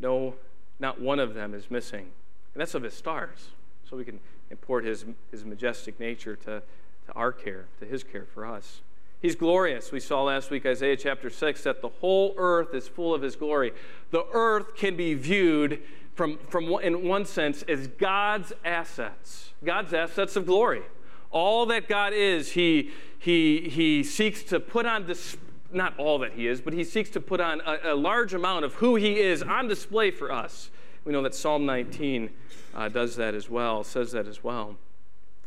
no, 0.00 0.34
not 0.78 1.00
one 1.00 1.18
of 1.18 1.34
them 1.34 1.54
is 1.54 1.70
missing. 1.70 2.06
And 2.54 2.60
that's 2.60 2.74
of 2.74 2.82
His 2.82 2.94
stars. 2.94 3.48
So 3.88 3.96
we 3.96 4.04
can 4.04 4.20
import 4.50 4.84
His, 4.84 5.04
his 5.30 5.44
majestic 5.44 5.98
nature 5.98 6.36
to 6.36 6.62
to 7.06 7.12
our 7.12 7.32
care, 7.32 7.66
to 7.80 7.86
his 7.86 8.04
care 8.04 8.26
for 8.26 8.46
us. 8.46 8.80
He's 9.20 9.34
glorious. 9.34 9.92
We 9.92 10.00
saw 10.00 10.24
last 10.24 10.50
week, 10.50 10.66
Isaiah 10.66 10.96
chapter 10.96 11.30
6, 11.30 11.62
that 11.64 11.80
the 11.80 11.88
whole 11.88 12.34
earth 12.36 12.74
is 12.74 12.86
full 12.86 13.14
of 13.14 13.22
his 13.22 13.34
glory. 13.34 13.72
The 14.10 14.24
earth 14.32 14.76
can 14.76 14.96
be 14.96 15.14
viewed 15.14 15.82
from, 16.14 16.38
from 16.48 16.64
in 16.82 17.06
one 17.06 17.24
sense 17.24 17.62
as 17.62 17.86
God's 17.88 18.52
assets, 18.64 19.52
God's 19.64 19.92
assets 19.94 20.36
of 20.36 20.46
glory. 20.46 20.82
All 21.30 21.66
that 21.66 21.88
God 21.88 22.12
is, 22.12 22.52
he, 22.52 22.90
he, 23.18 23.68
he 23.68 24.04
seeks 24.04 24.42
to 24.44 24.60
put 24.60 24.86
on 24.86 25.06
display 25.06 25.42
not 25.72 25.98
all 25.98 26.20
that 26.20 26.32
he 26.32 26.46
is, 26.46 26.60
but 26.60 26.72
he 26.72 26.84
seeks 26.84 27.10
to 27.10 27.20
put 27.20 27.40
on 27.40 27.60
a, 27.66 27.92
a, 27.92 27.94
large 27.94 28.32
amount 28.32 28.64
of 28.64 28.74
who 28.74 28.94
he 28.94 29.18
is 29.18 29.42
on 29.42 29.66
display 29.66 30.12
for 30.12 30.30
us. 30.30 30.70
We 31.04 31.12
know 31.12 31.22
that 31.22 31.34
Psalm 31.34 31.66
19 31.66 32.30
uh, 32.74 32.88
does 32.88 33.16
that 33.16 33.34
as 33.34 33.50
well, 33.50 33.82
says 33.84 34.12
that 34.12 34.26
as 34.26 34.44
well. 34.44 34.76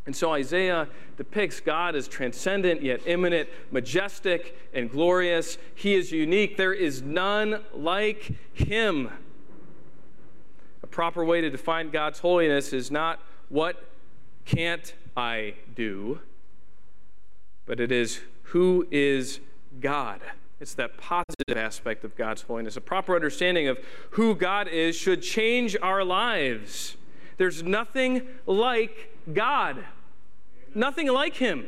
And 0.09 0.15
so 0.15 0.33
Isaiah 0.33 0.87
depicts 1.17 1.59
God 1.59 1.95
as 1.95 2.07
transcendent 2.07 2.81
yet 2.81 3.01
immanent, 3.05 3.47
majestic 3.69 4.57
and 4.73 4.89
glorious. 4.89 5.59
He 5.75 5.93
is 5.93 6.11
unique. 6.11 6.57
There 6.57 6.73
is 6.73 7.03
none 7.03 7.61
like 7.75 8.31
him. 8.53 9.11
A 10.81 10.87
proper 10.87 11.23
way 11.23 11.41
to 11.41 11.51
define 11.51 11.91
God's 11.91 12.17
holiness 12.17 12.73
is 12.73 12.89
not 12.89 13.19
what 13.49 13.87
can't 14.45 14.95
I 15.15 15.53
do, 15.75 16.21
but 17.67 17.79
it 17.79 17.91
is 17.91 18.21
who 18.45 18.87
is 18.89 19.39
God. 19.79 20.21
It's 20.59 20.73
that 20.73 20.97
positive 20.97 21.55
aspect 21.55 22.03
of 22.03 22.15
God's 22.15 22.41
holiness. 22.41 22.75
A 22.77 22.81
proper 22.81 23.13
understanding 23.13 23.67
of 23.67 23.77
who 24.09 24.33
God 24.33 24.67
is 24.69 24.95
should 24.95 25.21
change 25.21 25.77
our 25.83 26.03
lives. 26.03 26.97
There's 27.37 27.61
nothing 27.61 28.23
like 28.47 29.13
God 29.31 29.85
nothing 30.75 31.07
like 31.07 31.35
him. 31.35 31.67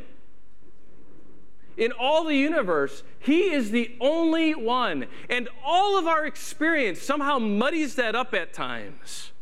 In 1.76 1.92
all 1.92 2.24
the 2.24 2.36
universe, 2.36 3.02
he 3.18 3.50
is 3.52 3.70
the 3.70 3.96
only 4.00 4.54
one. 4.54 5.06
And 5.30 5.48
all 5.64 5.98
of 5.98 6.06
our 6.06 6.26
experience 6.26 7.00
somehow 7.00 7.38
muddies 7.38 7.94
that 7.94 8.14
up 8.14 8.34
at 8.34 8.52
times. 8.52 9.32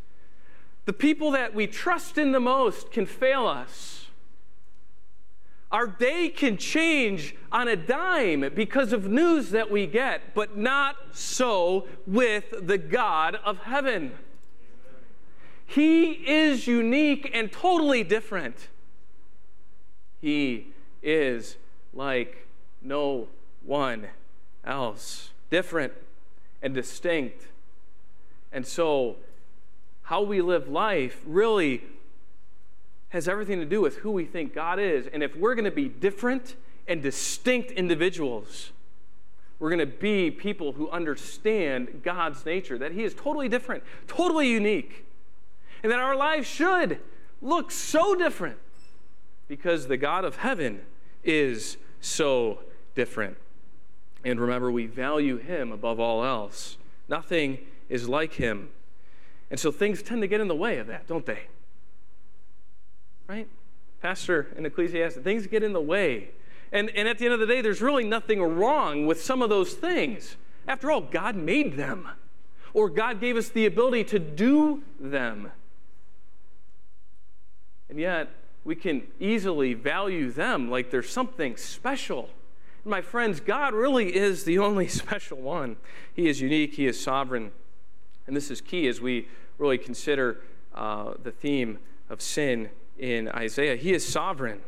The 0.84 0.92
people 0.92 1.32
that 1.32 1.54
we 1.54 1.66
trust 1.66 2.18
in 2.18 2.32
the 2.32 2.40
most 2.40 2.92
can 2.92 3.06
fail 3.06 3.46
us. 3.46 4.06
Our 5.72 5.86
day 5.86 6.28
can 6.28 6.56
change 6.56 7.36
on 7.52 7.68
a 7.68 7.76
dime 7.76 8.50
because 8.54 8.92
of 8.92 9.08
news 9.08 9.50
that 9.50 9.70
we 9.70 9.86
get, 9.86 10.34
but 10.34 10.56
not 10.56 10.96
so 11.12 11.86
with 12.06 12.66
the 12.66 12.78
God 12.78 13.36
of 13.44 13.58
heaven. 13.58 14.12
He 15.66 16.10
is 16.10 16.66
unique 16.66 17.30
and 17.32 17.52
totally 17.52 18.02
different. 18.02 18.68
He 20.20 20.68
is 21.02 21.56
like 21.92 22.46
no 22.82 23.28
one 23.64 24.08
else, 24.64 25.30
different 25.50 25.92
and 26.62 26.74
distinct. 26.74 27.46
And 28.52 28.66
so, 28.66 29.16
how 30.02 30.22
we 30.22 30.40
live 30.42 30.68
life 30.68 31.22
really 31.24 31.82
has 33.10 33.28
everything 33.28 33.58
to 33.60 33.64
do 33.64 33.80
with 33.80 33.98
who 33.98 34.10
we 34.10 34.24
think 34.24 34.54
God 34.54 34.78
is. 34.78 35.06
And 35.12 35.22
if 35.22 35.36
we're 35.36 35.54
going 35.54 35.64
to 35.64 35.70
be 35.70 35.88
different 35.88 36.56
and 36.86 37.02
distinct 37.02 37.70
individuals, 37.72 38.70
we're 39.58 39.68
going 39.68 39.80
to 39.80 39.86
be 39.86 40.30
people 40.30 40.72
who 40.72 40.88
understand 40.90 42.02
God's 42.02 42.44
nature, 42.46 42.78
that 42.78 42.92
He 42.92 43.04
is 43.04 43.14
totally 43.14 43.48
different, 43.48 43.84
totally 44.06 44.48
unique, 44.48 45.04
and 45.82 45.92
that 45.92 45.98
our 45.98 46.16
lives 46.16 46.46
should 46.46 46.98
look 47.42 47.70
so 47.70 48.14
different 48.14 48.58
because 49.50 49.88
the 49.88 49.96
God 49.96 50.24
of 50.24 50.36
heaven 50.36 50.80
is 51.24 51.76
so 52.00 52.60
different. 52.94 53.36
And 54.24 54.38
remember, 54.40 54.70
we 54.70 54.86
value 54.86 55.38
him 55.38 55.72
above 55.72 55.98
all 55.98 56.24
else. 56.24 56.76
Nothing 57.08 57.58
is 57.88 58.08
like 58.08 58.34
him. 58.34 58.68
And 59.50 59.58
so 59.58 59.72
things 59.72 60.04
tend 60.04 60.22
to 60.22 60.28
get 60.28 60.40
in 60.40 60.46
the 60.46 60.54
way 60.54 60.78
of 60.78 60.86
that, 60.86 61.08
don't 61.08 61.26
they? 61.26 61.40
Right? 63.26 63.48
Pastor 64.00 64.46
in 64.56 64.66
Ecclesiastes, 64.66 65.18
things 65.18 65.48
get 65.48 65.64
in 65.64 65.72
the 65.72 65.80
way. 65.80 66.30
And, 66.70 66.88
and 66.90 67.08
at 67.08 67.18
the 67.18 67.24
end 67.24 67.34
of 67.34 67.40
the 67.40 67.46
day, 67.46 67.60
there's 67.60 67.82
really 67.82 68.04
nothing 68.04 68.40
wrong 68.40 69.04
with 69.04 69.20
some 69.20 69.42
of 69.42 69.50
those 69.50 69.72
things. 69.72 70.36
After 70.68 70.92
all, 70.92 71.00
God 71.00 71.34
made 71.34 71.76
them, 71.76 72.08
or 72.72 72.88
God 72.88 73.20
gave 73.20 73.36
us 73.36 73.48
the 73.48 73.66
ability 73.66 74.04
to 74.04 74.20
do 74.20 74.84
them. 75.00 75.50
And 77.88 77.98
yet, 77.98 78.30
we 78.70 78.76
can 78.76 79.02
easily 79.18 79.74
value 79.74 80.30
them 80.30 80.70
like 80.70 80.92
there's 80.92 81.10
something 81.10 81.56
special. 81.56 82.28
My 82.84 83.00
friends, 83.00 83.40
God 83.40 83.74
really 83.74 84.14
is 84.14 84.44
the 84.44 84.60
only 84.60 84.86
special 85.02 85.38
one. 85.38 85.76
He 86.14 86.28
is 86.28 86.40
unique, 86.40 86.74
He 86.74 86.86
is 86.86 87.02
sovereign. 87.02 87.50
And 88.28 88.36
this 88.36 88.48
is 88.48 88.60
key 88.60 88.86
as 88.86 89.00
we 89.00 89.26
really 89.58 89.76
consider 89.76 90.38
uh, 90.72 91.14
the 91.20 91.32
theme 91.32 91.80
of 92.08 92.22
sin 92.22 92.70
in 92.96 93.26
Isaiah. 93.30 93.74
He 93.74 93.92
is 93.92 94.06
sovereign, 94.06 94.60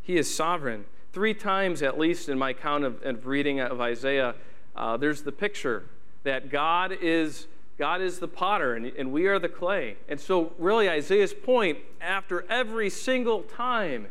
He 0.00 0.16
is 0.16 0.34
sovereign. 0.34 0.86
Three 1.12 1.34
times, 1.34 1.82
at 1.82 1.98
least, 1.98 2.30
in 2.30 2.38
my 2.38 2.54
count 2.54 2.84
of, 2.84 3.02
of 3.02 3.26
reading 3.26 3.60
of 3.60 3.78
Isaiah, 3.78 4.36
uh, 4.74 4.96
there's 4.96 5.20
the 5.20 5.32
picture 5.32 5.84
that 6.22 6.48
God 6.48 6.96
is 6.98 7.46
God 7.78 8.02
is 8.02 8.18
the 8.18 8.28
potter 8.28 8.74
and, 8.74 8.86
and 8.86 9.12
we 9.12 9.26
are 9.26 9.38
the 9.38 9.48
clay. 9.48 9.96
And 10.08 10.20
so, 10.20 10.52
really, 10.58 10.90
Isaiah's 10.90 11.32
point 11.32 11.78
after 12.00 12.44
every 12.50 12.90
single 12.90 13.42
time 13.42 14.08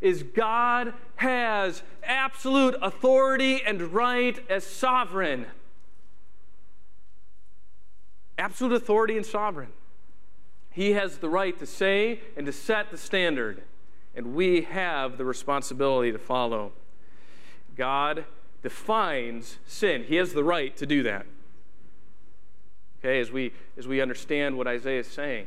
is 0.00 0.22
God 0.22 0.94
has 1.16 1.82
absolute 2.04 2.76
authority 2.80 3.62
and 3.64 3.92
right 3.92 4.38
as 4.48 4.64
sovereign. 4.64 5.46
Absolute 8.38 8.74
authority 8.74 9.16
and 9.16 9.26
sovereign. 9.26 9.68
He 10.70 10.92
has 10.92 11.18
the 11.18 11.28
right 11.28 11.58
to 11.58 11.66
say 11.66 12.20
and 12.36 12.46
to 12.46 12.52
set 12.52 12.90
the 12.90 12.96
standard, 12.96 13.62
and 14.14 14.34
we 14.34 14.62
have 14.62 15.18
the 15.18 15.24
responsibility 15.24 16.10
to 16.12 16.18
follow. 16.18 16.72
God 17.76 18.24
defines 18.62 19.58
sin. 19.66 20.04
He 20.04 20.16
has 20.16 20.32
the 20.32 20.44
right 20.44 20.76
to 20.76 20.86
do 20.86 21.02
that. 21.02 21.26
Okay, 23.02 23.20
as 23.20 23.32
we, 23.32 23.52
as 23.76 23.88
we 23.88 24.00
understand 24.00 24.56
what 24.56 24.68
Isaiah 24.68 25.00
is 25.00 25.08
saying. 25.08 25.46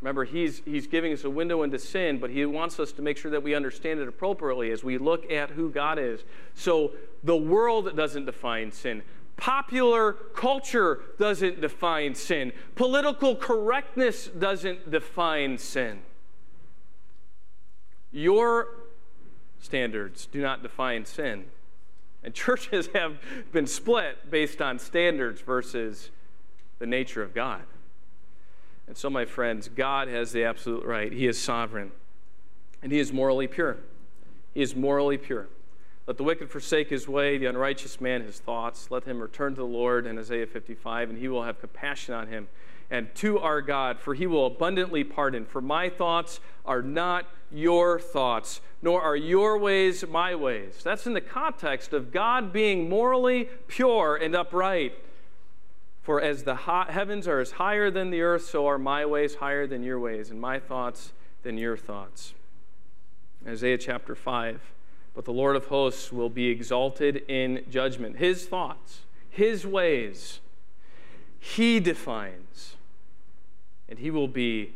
Remember, 0.00 0.24
he's, 0.24 0.60
he's 0.64 0.86
giving 0.86 1.12
us 1.12 1.24
a 1.24 1.30
window 1.30 1.62
into 1.62 1.78
sin, 1.78 2.18
but 2.18 2.30
he 2.30 2.44
wants 2.44 2.78
us 2.80 2.92
to 2.92 3.02
make 3.02 3.16
sure 3.16 3.30
that 3.30 3.42
we 3.42 3.54
understand 3.54 4.00
it 4.00 4.08
appropriately 4.08 4.70
as 4.70 4.84
we 4.84 4.98
look 4.98 5.30
at 5.30 5.50
who 5.50 5.70
God 5.70 5.98
is. 5.98 6.20
So 6.54 6.92
the 7.24 7.36
world 7.36 7.96
doesn't 7.96 8.26
define 8.26 8.72
sin. 8.72 9.02
Popular 9.36 10.12
culture 10.12 11.00
doesn't 11.18 11.60
define 11.60 12.14
sin. 12.14 12.52
Political 12.74 13.36
correctness 13.36 14.26
doesn't 14.26 14.90
define 14.90 15.58
sin. 15.58 16.00
Your 18.12 18.68
standards 19.60 20.26
do 20.26 20.40
not 20.40 20.62
define 20.62 21.04
sin. 21.04 21.44
And 22.24 22.34
churches 22.34 22.88
have 22.94 23.18
been 23.52 23.66
split 23.66 24.30
based 24.30 24.60
on 24.60 24.78
standards 24.78 25.40
versus 25.40 26.10
the 26.78 26.86
nature 26.86 27.22
of 27.22 27.34
God. 27.34 27.62
And 28.86 28.96
so, 28.96 29.10
my 29.10 29.24
friends, 29.24 29.68
God 29.68 30.08
has 30.08 30.32
the 30.32 30.44
absolute 30.44 30.84
right. 30.84 31.12
He 31.12 31.26
is 31.26 31.40
sovereign, 31.40 31.90
and 32.82 32.92
He 32.92 32.98
is 32.98 33.12
morally 33.12 33.48
pure. 33.48 33.78
He 34.54 34.62
is 34.62 34.76
morally 34.76 35.18
pure. 35.18 35.48
Let 36.06 36.18
the 36.18 36.22
wicked 36.22 36.50
forsake 36.50 36.88
his 36.88 37.08
way, 37.08 37.36
the 37.36 37.46
unrighteous 37.46 38.00
man 38.00 38.22
his 38.22 38.38
thoughts. 38.38 38.92
Let 38.92 39.04
him 39.04 39.20
return 39.20 39.54
to 39.56 39.60
the 39.60 39.66
Lord 39.66 40.06
in 40.06 40.18
Isaiah 40.18 40.46
55, 40.46 41.10
and 41.10 41.18
he 41.18 41.26
will 41.26 41.42
have 41.42 41.60
compassion 41.60 42.14
on 42.14 42.28
him. 42.28 42.46
And 42.88 43.12
to 43.16 43.40
our 43.40 43.60
God, 43.60 43.98
for 43.98 44.14
he 44.14 44.28
will 44.28 44.46
abundantly 44.46 45.02
pardon. 45.02 45.44
For 45.44 45.60
my 45.60 45.88
thoughts 45.88 46.38
are 46.64 46.82
not 46.82 47.26
your 47.50 47.98
thoughts, 47.98 48.60
nor 48.80 49.02
are 49.02 49.16
your 49.16 49.58
ways 49.58 50.06
my 50.08 50.36
ways. 50.36 50.80
That's 50.84 51.08
in 51.08 51.12
the 51.12 51.20
context 51.20 51.92
of 51.92 52.12
God 52.12 52.52
being 52.52 52.88
morally 52.88 53.48
pure 53.66 54.14
and 54.14 54.36
upright. 54.36 54.94
For 56.06 56.20
as 56.20 56.44
the 56.44 56.54
heavens 56.54 57.26
are 57.26 57.40
as 57.40 57.50
higher 57.50 57.90
than 57.90 58.10
the 58.10 58.22
earth, 58.22 58.44
so 58.44 58.68
are 58.68 58.78
my 58.78 59.04
ways 59.04 59.34
higher 59.34 59.66
than 59.66 59.82
your 59.82 59.98
ways, 59.98 60.30
and 60.30 60.40
my 60.40 60.60
thoughts 60.60 61.12
than 61.42 61.58
your 61.58 61.76
thoughts. 61.76 62.32
Isaiah 63.44 63.76
chapter 63.76 64.14
5. 64.14 64.60
But 65.16 65.24
the 65.24 65.32
Lord 65.32 65.56
of 65.56 65.66
hosts 65.66 66.12
will 66.12 66.30
be 66.30 66.46
exalted 66.46 67.24
in 67.26 67.64
judgment. 67.68 68.18
His 68.18 68.46
thoughts, 68.46 69.00
his 69.28 69.66
ways, 69.66 70.38
he 71.40 71.80
defines. 71.80 72.76
And 73.88 73.98
he 73.98 74.12
will 74.12 74.28
be, 74.28 74.74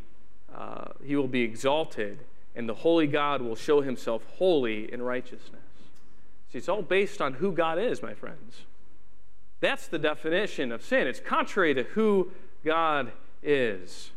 uh, 0.53 0.87
he 1.05 1.15
will 1.15 1.29
be 1.29 1.43
exalted, 1.43 2.25
and 2.57 2.69
the 2.69 2.75
holy 2.75 3.07
God 3.07 3.41
will 3.41 3.55
show 3.55 3.83
himself 3.83 4.25
holy 4.39 4.93
in 4.93 5.01
righteousness. 5.01 5.63
See, 6.51 6.59
it's 6.59 6.69
all 6.69 6.83
based 6.83 7.23
on 7.23 7.35
who 7.35 7.53
God 7.53 7.79
is, 7.79 8.03
my 8.03 8.15
friends. 8.15 8.63
That's 9.61 9.87
the 9.89 9.99
definition 9.99 10.73
of 10.73 10.83
sin. 10.83 11.07
It's 11.07 11.21
contrary 11.21 11.75
to 11.75 11.83
who 11.83 12.33
God 12.65 13.13
is. 13.43 14.11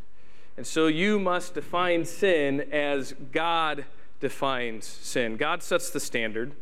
And 0.55 0.65
so 0.65 0.87
you 0.87 1.19
must 1.19 1.53
define 1.53 2.05
sin 2.05 2.61
as 2.71 3.13
God 3.31 3.85
defines 4.19 4.85
sin. 4.85 5.35
God 5.35 5.61
sets 5.61 5.89
the 5.89 5.99
standard. 5.99 6.53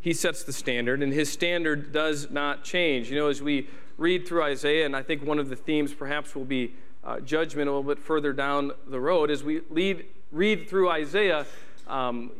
He 0.00 0.12
sets 0.12 0.44
the 0.44 0.52
standard, 0.52 1.02
and 1.02 1.12
his 1.12 1.30
standard 1.30 1.92
does 1.92 2.30
not 2.30 2.64
change. 2.64 3.10
You 3.10 3.16
know, 3.16 3.28
as 3.28 3.42
we 3.42 3.68
read 3.96 4.26
through 4.26 4.42
Isaiah, 4.42 4.86
and 4.86 4.94
I 4.94 5.02
think 5.02 5.24
one 5.24 5.38
of 5.38 5.48
the 5.48 5.56
themes 5.56 5.92
perhaps 5.92 6.34
will 6.34 6.44
be 6.44 6.74
uh, 7.02 7.20
judgment 7.20 7.68
a 7.68 7.72
little 7.72 7.82
bit 7.82 7.98
further 7.98 8.32
down 8.32 8.72
the 8.86 9.00
road, 9.00 9.30
as 9.30 9.42
we 9.42 9.62
lead, 9.70 10.04
read 10.30 10.68
through 10.68 10.90
Isaiah, 10.90 11.46
um, 11.86 12.30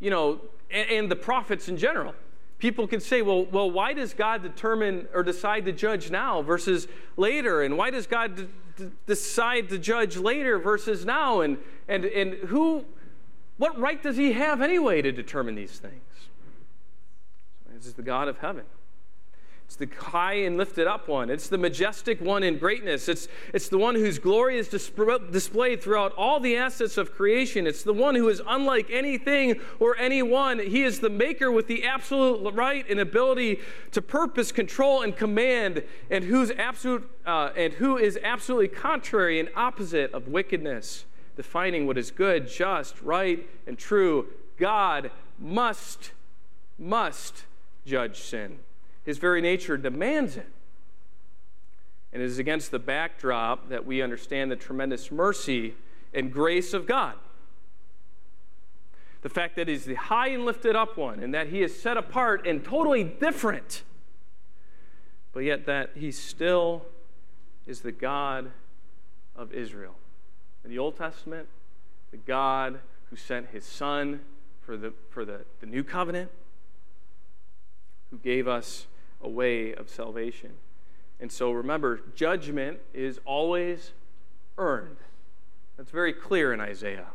you 0.00 0.10
know, 0.10 0.40
and, 0.70 0.90
and 0.90 1.10
the 1.10 1.16
prophets 1.16 1.68
in 1.68 1.76
general 1.76 2.14
people 2.58 2.86
can 2.86 3.00
say, 3.00 3.22
well, 3.22 3.44
well, 3.46 3.70
why 3.70 3.92
does 3.92 4.14
God 4.14 4.42
determine 4.42 5.08
or 5.12 5.22
decide 5.22 5.64
to 5.66 5.72
judge 5.72 6.10
now 6.10 6.42
versus 6.42 6.88
later? 7.16 7.62
And 7.62 7.76
why 7.76 7.90
does 7.90 8.06
God 8.06 8.36
d- 8.36 8.48
d- 8.76 8.90
decide 9.06 9.68
to 9.70 9.78
judge 9.78 10.16
later 10.16 10.58
versus 10.58 11.04
now? 11.04 11.40
And, 11.40 11.58
and, 11.88 12.04
and 12.04 12.34
who, 12.48 12.84
what 13.58 13.78
right 13.78 14.02
does 14.02 14.16
he 14.16 14.32
have 14.32 14.62
anyway 14.62 15.02
to 15.02 15.12
determine 15.12 15.54
these 15.54 15.78
things? 15.78 16.02
This 17.74 17.86
is 17.86 17.94
the 17.94 18.02
God 18.02 18.28
of 18.28 18.38
heaven. 18.38 18.64
It's 19.66 19.74
the 19.74 19.88
high 19.98 20.34
and 20.34 20.56
lifted 20.56 20.86
up 20.86 21.08
one. 21.08 21.28
It's 21.28 21.48
the 21.48 21.58
majestic 21.58 22.20
one 22.20 22.44
in 22.44 22.56
greatness. 22.56 23.08
It's, 23.08 23.26
it's 23.52 23.68
the 23.68 23.78
one 23.78 23.96
whose 23.96 24.20
glory 24.20 24.58
is 24.58 24.68
displayed 24.68 25.82
throughout 25.82 26.12
all 26.12 26.38
the 26.38 26.56
assets 26.56 26.96
of 26.96 27.12
creation. 27.12 27.66
It's 27.66 27.82
the 27.82 27.92
one 27.92 28.14
who 28.14 28.28
is 28.28 28.40
unlike 28.46 28.90
anything 28.90 29.60
or 29.80 29.96
anyone. 29.98 30.60
He 30.60 30.84
is 30.84 31.00
the 31.00 31.10
maker 31.10 31.50
with 31.50 31.66
the 31.66 31.84
absolute 31.84 32.48
right 32.54 32.88
and 32.88 33.00
ability 33.00 33.58
to 33.90 34.00
purpose, 34.00 34.52
control, 34.52 35.02
and 35.02 35.16
command, 35.16 35.82
and 36.10 36.22
who's 36.22 36.52
absolute 36.52 37.10
uh, 37.26 37.50
and 37.56 37.72
who 37.74 37.98
is 37.98 38.16
absolutely 38.22 38.68
contrary 38.68 39.40
and 39.40 39.48
opposite 39.56 40.12
of 40.12 40.28
wickedness, 40.28 41.06
defining 41.34 41.88
what 41.88 41.98
is 41.98 42.12
good, 42.12 42.48
just, 42.48 43.02
right, 43.02 43.48
and 43.66 43.76
true. 43.76 44.28
God 44.58 45.10
must, 45.40 46.12
must 46.78 47.44
judge 47.84 48.20
sin. 48.20 48.60
His 49.06 49.18
very 49.18 49.40
nature 49.40 49.76
demands 49.76 50.36
it. 50.36 50.48
And 52.12 52.20
it 52.20 52.26
is 52.26 52.38
against 52.38 52.72
the 52.72 52.80
backdrop 52.80 53.68
that 53.68 53.86
we 53.86 54.02
understand 54.02 54.50
the 54.50 54.56
tremendous 54.56 55.12
mercy 55.12 55.74
and 56.12 56.32
grace 56.32 56.74
of 56.74 56.86
God. 56.86 57.14
The 59.22 59.28
fact 59.28 59.54
that 59.56 59.68
He's 59.68 59.84
the 59.84 59.94
high 59.94 60.28
and 60.28 60.44
lifted 60.44 60.74
up 60.74 60.96
one, 60.96 61.20
and 61.20 61.32
that 61.34 61.48
He 61.48 61.62
is 61.62 61.80
set 61.80 61.96
apart 61.96 62.46
and 62.46 62.64
totally 62.64 63.04
different, 63.04 63.84
but 65.32 65.40
yet 65.40 65.66
that 65.66 65.90
He 65.94 66.10
still 66.10 66.86
is 67.64 67.82
the 67.82 67.92
God 67.92 68.50
of 69.36 69.52
Israel. 69.52 69.94
In 70.64 70.70
the 70.70 70.78
Old 70.78 70.96
Testament, 70.96 71.46
the 72.10 72.16
God 72.16 72.80
who 73.10 73.16
sent 73.16 73.50
His 73.50 73.64
Son 73.64 74.20
for 74.62 74.76
the, 74.76 74.92
for 75.10 75.24
the, 75.24 75.42
the 75.60 75.66
new 75.66 75.84
covenant, 75.84 76.30
who 78.10 78.18
gave 78.18 78.48
us 78.48 78.86
a 79.22 79.28
way 79.28 79.74
of 79.74 79.88
salvation. 79.88 80.52
And 81.20 81.30
so 81.32 81.50
remember, 81.50 82.00
judgment 82.14 82.78
is 82.92 83.18
always 83.24 83.92
earned. 84.58 84.96
That's 85.76 85.90
very 85.90 86.12
clear 86.12 86.52
in 86.52 86.60
Isaiah. 86.60 87.06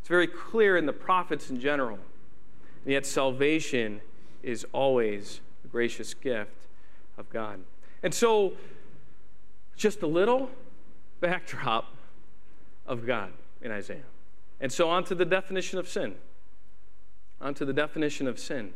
It's 0.00 0.08
very 0.08 0.26
clear 0.26 0.76
in 0.76 0.86
the 0.86 0.92
prophets 0.92 1.50
in 1.50 1.60
general. 1.60 1.98
And 2.84 2.92
yet, 2.92 3.04
salvation 3.04 4.00
is 4.42 4.64
always 4.72 5.40
a 5.64 5.68
gracious 5.68 6.14
gift 6.14 6.66
of 7.18 7.28
God. 7.30 7.60
And 8.02 8.14
so, 8.14 8.54
just 9.76 10.02
a 10.02 10.06
little 10.06 10.50
backdrop 11.20 11.92
of 12.86 13.06
God 13.06 13.32
in 13.60 13.70
Isaiah. 13.70 14.06
And 14.60 14.72
so, 14.72 14.88
on 14.88 15.04
to 15.04 15.14
the 15.14 15.24
definition 15.24 15.78
of 15.78 15.88
sin. 15.88 16.14
On 17.40 17.54
to 17.54 17.64
the 17.64 17.72
definition 17.72 18.26
of 18.26 18.38
sin. 18.38 18.72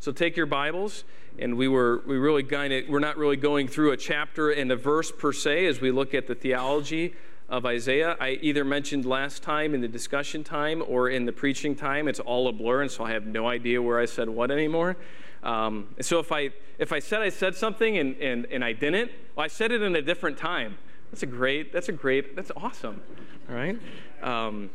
So 0.00 0.12
take 0.12 0.34
your 0.34 0.46
Bibles, 0.46 1.04
and 1.38 1.58
we 1.58 1.68
were 1.68 2.02
we 2.06 2.16
really 2.16 2.42
kind 2.42 2.72
of 2.72 2.88
we're 2.88 3.00
not 3.00 3.18
really 3.18 3.36
going 3.36 3.68
through 3.68 3.92
a 3.92 3.98
chapter 3.98 4.48
and 4.48 4.72
a 4.72 4.76
verse 4.76 5.12
per 5.12 5.30
se 5.30 5.66
as 5.66 5.82
we 5.82 5.90
look 5.90 6.14
at 6.14 6.26
the 6.26 6.34
theology 6.34 7.14
of 7.50 7.66
Isaiah. 7.66 8.16
I 8.18 8.38
either 8.40 8.64
mentioned 8.64 9.04
last 9.04 9.42
time 9.42 9.74
in 9.74 9.82
the 9.82 9.88
discussion 9.88 10.42
time 10.42 10.82
or 10.88 11.10
in 11.10 11.26
the 11.26 11.32
preaching 11.32 11.76
time. 11.76 12.08
It's 12.08 12.18
all 12.18 12.48
a 12.48 12.52
blur, 12.52 12.80
and 12.80 12.90
so 12.90 13.04
I 13.04 13.10
have 13.10 13.26
no 13.26 13.46
idea 13.46 13.82
where 13.82 14.00
I 14.00 14.06
said 14.06 14.30
what 14.30 14.50
anymore. 14.50 14.96
Um, 15.42 15.94
so 16.00 16.18
if 16.18 16.32
I 16.32 16.52
if 16.78 16.94
I 16.94 16.98
said 16.98 17.20
I 17.20 17.28
said 17.28 17.54
something 17.54 17.98
and, 17.98 18.16
and, 18.22 18.46
and 18.46 18.64
I 18.64 18.72
didn't, 18.72 19.10
well, 19.36 19.44
I 19.44 19.48
said 19.48 19.70
it 19.70 19.82
in 19.82 19.94
a 19.96 20.02
different 20.02 20.38
time. 20.38 20.78
That's 21.10 21.24
a 21.24 21.26
great. 21.26 21.74
That's 21.74 21.90
a 21.90 21.92
great. 21.92 22.36
That's 22.36 22.52
awesome. 22.56 23.02
All 23.50 23.54
right. 23.54 23.78
Um, 24.22 24.70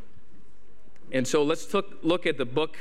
and 1.12 1.28
so 1.28 1.42
let's 1.42 1.74
look, 1.74 1.98
look 2.04 2.28
at 2.28 2.38
the 2.38 2.46
book 2.46 2.78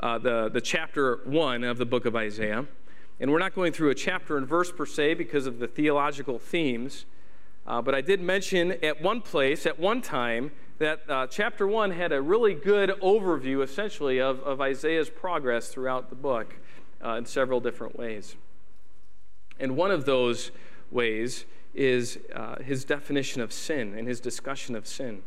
uh, 0.00 0.18
the, 0.18 0.48
the 0.48 0.60
chapter 0.60 1.20
one 1.24 1.64
of 1.64 1.78
the 1.78 1.86
book 1.86 2.06
of 2.06 2.14
Isaiah. 2.14 2.66
And 3.18 3.32
we're 3.32 3.38
not 3.38 3.54
going 3.54 3.72
through 3.72 3.90
a 3.90 3.94
chapter 3.94 4.36
and 4.36 4.46
verse 4.46 4.70
per 4.70 4.86
se 4.86 5.14
because 5.14 5.46
of 5.46 5.58
the 5.58 5.66
theological 5.66 6.38
themes, 6.38 7.06
Uh, 7.66 7.82
but 7.82 7.94
I 7.96 8.00
did 8.00 8.20
mention 8.20 8.72
at 8.84 9.02
one 9.02 9.20
place, 9.20 9.66
at 9.66 9.78
one 9.78 10.00
time, 10.00 10.52
that 10.78 11.02
uh, 11.08 11.26
chapter 11.26 11.66
1 11.66 11.90
had 11.90 12.12
a 12.12 12.22
really 12.22 12.54
good 12.54 12.90
overview, 13.02 13.62
essentially, 13.62 14.20
of, 14.20 14.38
of 14.40 14.60
Isaiah's 14.60 15.10
progress 15.10 15.68
throughout 15.68 16.08
the 16.08 16.14
book 16.14 16.54
uh, 17.04 17.14
in 17.14 17.24
several 17.24 17.60
different 17.60 17.98
ways. 17.98 18.36
And 19.58 19.76
one 19.76 19.90
of 19.90 20.04
those 20.04 20.52
ways 20.92 21.44
is 21.74 22.18
uh, 22.34 22.62
his 22.62 22.84
definition 22.84 23.42
of 23.42 23.52
sin 23.52 23.94
and 23.98 24.06
his 24.06 24.20
discussion 24.20 24.76
of 24.76 24.86
sin. 24.86 25.22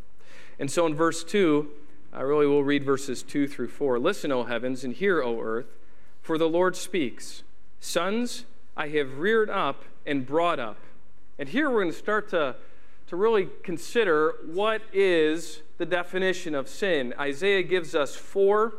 And 0.60 0.72
so 0.72 0.86
in 0.86 0.96
verse 0.96 1.24
2, 1.24 1.70
I 2.12 2.22
really 2.22 2.48
will 2.48 2.64
read 2.64 2.84
verses 2.84 3.24
2 3.24 3.48
through 3.48 3.70
4. 3.70 4.00
Listen, 4.00 4.32
O 4.32 4.44
heavens, 4.44 4.84
and 4.84 4.94
hear, 4.94 5.22
O 5.22 5.40
earth, 5.42 5.78
for 6.22 6.38
the 6.38 6.50
Lord 6.50 6.76
speaks. 6.76 7.44
Sons 7.80 8.46
I 8.76 8.90
have 8.90 9.20
reared 9.20 9.50
up 9.50 9.84
and 10.06 10.26
brought 10.26 10.60
up 10.60 10.78
and 11.40 11.48
here 11.48 11.70
we're 11.70 11.84
going 11.84 11.94
to 11.94 11.98
start 11.98 12.30
to, 12.32 12.58
to 13.08 13.16
really 13.16 13.48
consider 13.64 14.34
what 14.46 14.82
is 14.92 15.62
the 15.78 15.86
definition 15.86 16.54
of 16.54 16.68
sin. 16.68 17.14
Isaiah 17.18 17.64
gives 17.64 17.96
us 17.96 18.14
four 18.14 18.74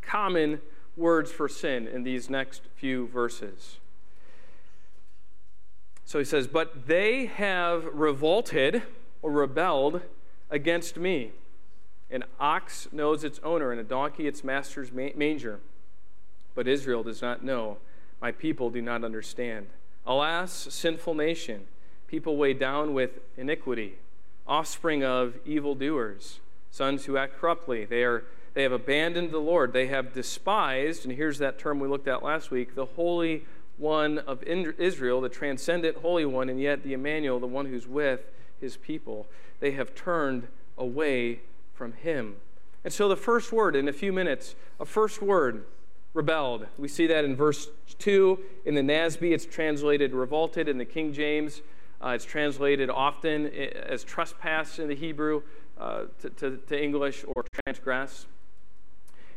common 0.00 0.62
words 0.96 1.30
for 1.30 1.46
sin 1.46 1.86
in 1.86 2.04
these 2.04 2.30
next 2.30 2.62
few 2.74 3.06
verses. 3.08 3.76
So 6.06 6.18
he 6.18 6.24
says, 6.24 6.46
But 6.46 6.86
they 6.86 7.26
have 7.26 7.84
revolted 7.92 8.82
or 9.20 9.30
rebelled 9.30 10.00
against 10.48 10.96
me. 10.96 11.32
An 12.10 12.24
ox 12.40 12.88
knows 12.90 13.22
its 13.22 13.38
owner, 13.42 13.70
and 13.70 13.80
a 13.80 13.84
donkey 13.84 14.26
its 14.26 14.42
master's 14.42 14.90
manger. 14.92 15.60
But 16.54 16.66
Israel 16.66 17.02
does 17.02 17.20
not 17.20 17.44
know. 17.44 17.78
My 18.20 18.32
people 18.32 18.70
do 18.70 18.82
not 18.82 19.04
understand. 19.04 19.66
Alas, 20.06 20.68
sinful 20.70 21.14
nation, 21.14 21.66
people 22.06 22.36
weighed 22.36 22.58
down 22.58 22.94
with 22.94 23.20
iniquity, 23.36 23.96
offspring 24.46 25.04
of 25.04 25.34
evildoers, 25.44 26.40
sons 26.70 27.04
who 27.04 27.18
act 27.18 27.38
corruptly. 27.38 27.84
They, 27.84 28.02
are, 28.02 28.24
they 28.54 28.62
have 28.62 28.72
abandoned 28.72 29.30
the 29.30 29.38
Lord. 29.38 29.74
They 29.74 29.88
have 29.88 30.14
despised, 30.14 31.04
and 31.04 31.14
here's 31.14 31.38
that 31.38 31.58
term 31.58 31.78
we 31.78 31.88
looked 31.88 32.08
at 32.08 32.22
last 32.22 32.50
week, 32.50 32.74
the 32.74 32.86
Holy 32.86 33.44
One 33.76 34.18
of 34.20 34.42
Israel, 34.42 35.20
the 35.20 35.28
transcendent 35.28 35.98
Holy 35.98 36.24
One, 36.24 36.48
and 36.48 36.60
yet 36.60 36.82
the 36.82 36.94
Emmanuel, 36.94 37.38
the 37.38 37.46
one 37.46 37.66
who's 37.66 37.86
with 37.86 38.20
his 38.60 38.78
people. 38.78 39.26
They 39.60 39.72
have 39.72 39.94
turned 39.94 40.48
away 40.78 41.40
from 41.78 41.92
him. 41.92 42.34
And 42.82 42.92
so 42.92 43.08
the 43.08 43.16
first 43.16 43.52
word 43.52 43.76
in 43.76 43.88
a 43.88 43.92
few 43.92 44.12
minutes, 44.12 44.56
a 44.80 44.84
first 44.84 45.22
word 45.22 45.64
rebelled. 46.12 46.66
We 46.76 46.88
see 46.88 47.06
that 47.06 47.24
in 47.24 47.36
verse 47.36 47.68
2. 48.00 48.38
In 48.66 48.74
the 48.74 48.80
NASB, 48.80 49.32
it's 49.32 49.46
translated 49.46 50.12
revolted. 50.12 50.68
In 50.68 50.76
the 50.76 50.84
King 50.84 51.12
James, 51.12 51.62
uh, 52.04 52.10
it's 52.10 52.24
translated 52.24 52.90
often 52.90 53.46
as 53.46 54.02
trespass 54.02 54.80
in 54.80 54.88
the 54.88 54.96
Hebrew 54.96 55.42
uh, 55.78 56.04
to, 56.20 56.30
to, 56.30 56.56
to, 56.56 56.82
English 56.82 57.24
or 57.28 57.44
transgress. 57.64 58.26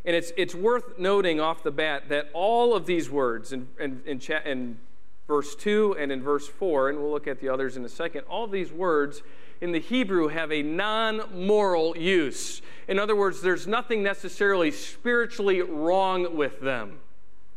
And 0.04 0.16
it's, 0.16 0.32
it's 0.36 0.56
worth 0.56 0.98
noting 0.98 1.40
off 1.40 1.62
the 1.62 1.72
bat 1.72 2.10
that 2.10 2.30
all 2.34 2.76
of 2.76 2.88
these 2.88 3.12
words 3.12 3.54
in, 3.54 3.68
in, 3.80 4.02
in, 4.08 4.20
cha- 4.20 4.42
in 4.44 4.80
verse 5.28 5.56
2 5.56 5.96
and 6.00 6.12
in 6.12 6.24
verse 6.24 6.48
4, 6.48 6.90
and 6.90 7.00
we'll 7.00 7.12
look 7.12 7.28
at 7.28 7.40
the 7.40 7.50
others 7.50 7.78
in 7.78 7.86
a 7.86 7.90
second, 7.90 8.22
all 8.22 8.48
these 8.48 8.72
words 8.72 9.22
in 9.62 9.71
the 9.71 9.80
Hebrew 9.80 10.28
have 10.28 10.52
a 10.52 10.63
non 10.63 11.21
moral 11.34 11.95
use. 11.95 12.62
In 12.88 13.00
other 13.00 13.15
words, 13.15 13.41
there's 13.41 13.67
nothing 13.67 14.04
necessarily 14.04 14.71
spiritually 14.71 15.62
wrong 15.62 16.36
with 16.36 16.60
them. 16.60 17.00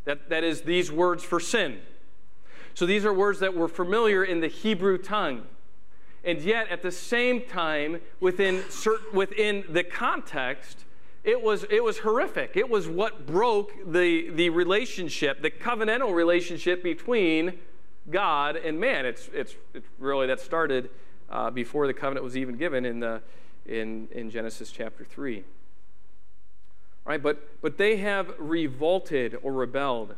That, 0.05 0.29
that 0.29 0.45
is, 0.45 0.63
these 0.63 0.93
words 0.93 1.25
for 1.25 1.41
sin. 1.41 1.81
So 2.75 2.87
these 2.87 3.05
are 3.05 3.13
words 3.13 3.41
that 3.41 3.55
were 3.55 3.69
familiar 3.69 4.23
in 4.23 4.41
the 4.41 4.49
Hebrew 4.49 4.99
tongue. 4.99 5.45
And 6.25 6.41
yet, 6.41 6.69
at 6.69 6.83
the 6.83 6.91
same 6.91 7.43
time, 7.43 8.01
within, 8.21 8.63
within 9.13 9.65
the 9.69 9.85
context, 9.85 10.85
it 11.23 11.43
was, 11.43 11.65
it 11.71 11.83
was 11.83 11.99
horrific. 11.99 12.53
It 12.55 12.69
was 12.69 12.87
what 12.87 13.27
broke 13.27 13.73
the, 13.87 14.31
the 14.31 14.51
relationship, 14.51 15.41
the 15.41 15.51
covenantal 15.51 16.15
relationship 16.15 16.83
between 16.83 17.59
God 18.11 18.57
and 18.57 18.79
man. 18.79 19.07
It's, 19.07 19.31
it's, 19.33 19.55
it's 19.73 19.87
really 19.99 20.27
that 20.27 20.41
started 20.41 20.91
uh, 21.31 21.51
before 21.51 21.87
the 21.87 21.95
covenant 21.95 22.25
was 22.25 22.37
even 22.37 22.57
given 22.57 22.85
in, 22.85 23.01
the, 23.01 23.21
in, 23.67 24.09
in 24.13 24.31
Genesis 24.31 24.71
chapter 24.71 25.05
3. 25.05 25.45
Right, 27.05 27.23
but, 27.23 27.61
but 27.61 27.77
they 27.77 27.99
have 27.99 28.35
revolted 28.39 29.37
or 29.43 29.53
rebelled. 29.53 30.15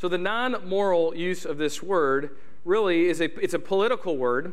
So 0.00 0.08
the 0.08 0.18
non-moral 0.18 1.16
use 1.16 1.44
of 1.44 1.58
this 1.58 1.82
word 1.82 2.36
really 2.64 3.06
is 3.06 3.20
a, 3.20 3.24
it's 3.42 3.54
a 3.54 3.58
political 3.58 4.16
word. 4.16 4.52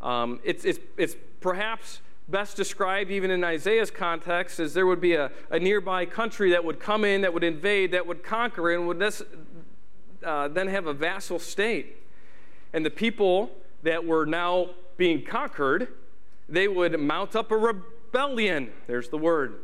Um, 0.00 0.40
it's, 0.42 0.64
it's, 0.64 0.78
it's 0.96 1.16
perhaps 1.40 2.00
best 2.28 2.56
described 2.56 3.10
even 3.10 3.30
in 3.30 3.42
Isaiah's 3.42 3.90
context 3.90 4.60
as 4.60 4.74
there 4.74 4.86
would 4.86 5.00
be 5.00 5.14
a, 5.14 5.30
a 5.50 5.58
nearby 5.58 6.06
country 6.06 6.50
that 6.50 6.64
would 6.64 6.78
come 6.78 7.04
in, 7.04 7.22
that 7.22 7.32
would 7.32 7.44
invade, 7.44 7.92
that 7.92 8.06
would 8.06 8.22
conquer, 8.22 8.72
and 8.72 8.86
would 8.86 8.98
this, 8.98 9.22
uh, 10.24 10.48
then 10.48 10.68
have 10.68 10.86
a 10.86 10.92
vassal 10.92 11.38
state. 11.38 11.96
And 12.72 12.84
the 12.84 12.90
people 12.90 13.50
that 13.82 14.04
were 14.04 14.26
now 14.26 14.70
being 14.98 15.24
conquered, 15.24 15.88
they 16.48 16.68
would 16.68 17.00
mount 17.00 17.34
up 17.34 17.50
a 17.50 17.56
rebellion. 17.56 18.70
There's 18.86 19.08
the 19.08 19.16
word. 19.16 19.60